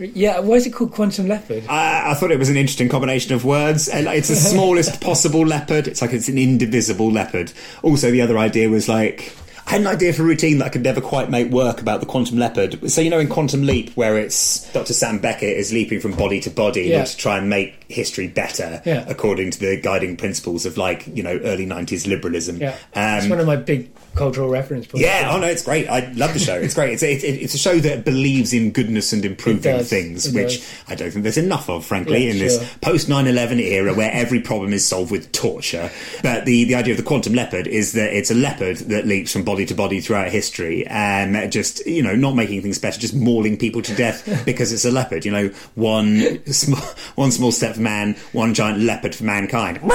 [0.00, 1.68] Yeah, why is it called Quantum Leopard?
[1.68, 3.88] I, I thought it was an interesting combination of words.
[3.92, 5.86] It's the smallest possible leopard.
[5.86, 7.52] It's like it's an indivisible leopard.
[7.84, 9.32] Also, the other idea was like.
[9.66, 12.00] I had an idea for a routine that I could never quite make work about
[12.00, 12.90] the quantum leopard.
[12.90, 14.92] So you know in Quantum Leap, where it's Dr.
[14.92, 17.04] Sam Beckett is leaping from body to body Yeah.
[17.04, 19.04] to try and make history better, Yeah.
[19.08, 22.58] according to the guiding principles of like you know early '90s liberalism.
[22.60, 25.04] Yeah, Um, it's one of my big cultural reference points.
[25.04, 25.88] yeah, oh no, it's great.
[25.88, 26.54] I love the show.
[26.54, 26.92] It's great.
[26.92, 30.82] It's a, it's a show that believes in goodness and improving things, It which does.
[30.88, 32.48] I don't think there's enough of, frankly, Yeah, in sure.
[32.48, 35.90] this post 9 11 era where every problem is solved with torture.
[36.22, 39.32] But the, the idea of the quantum leopard is that it's a leopard that leaps
[39.32, 43.14] from body to body throughout history and just, you know, not making things better, just
[43.14, 45.24] mauling people to death because it's a leopard.
[45.24, 46.80] You know, one small,
[47.16, 49.80] one small step for man, one giant leopard for mankind.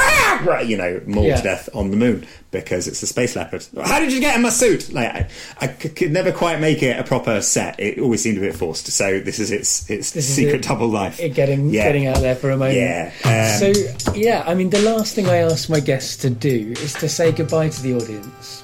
[0.65, 1.36] You know, mauled Yeah.
[1.38, 3.65] to death on the moon because it's a space leopard.
[3.83, 4.91] How did you get in my suit?
[4.91, 5.29] Like
[5.61, 7.79] I could never quite make it a proper set.
[7.79, 8.87] It always seemed a bit forced.
[8.87, 11.19] So this is its its This secret it- double life.
[11.19, 11.83] It getting Yeah.
[11.83, 12.77] getting out there for a moment.
[12.77, 16.73] Yeah, um, so yeah, I mean, the last thing I ask my guests to do
[16.81, 18.63] is to say goodbye to the audience.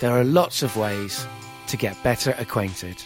[0.00, 1.24] there are lots of ways
[1.68, 3.04] to get better acquainted.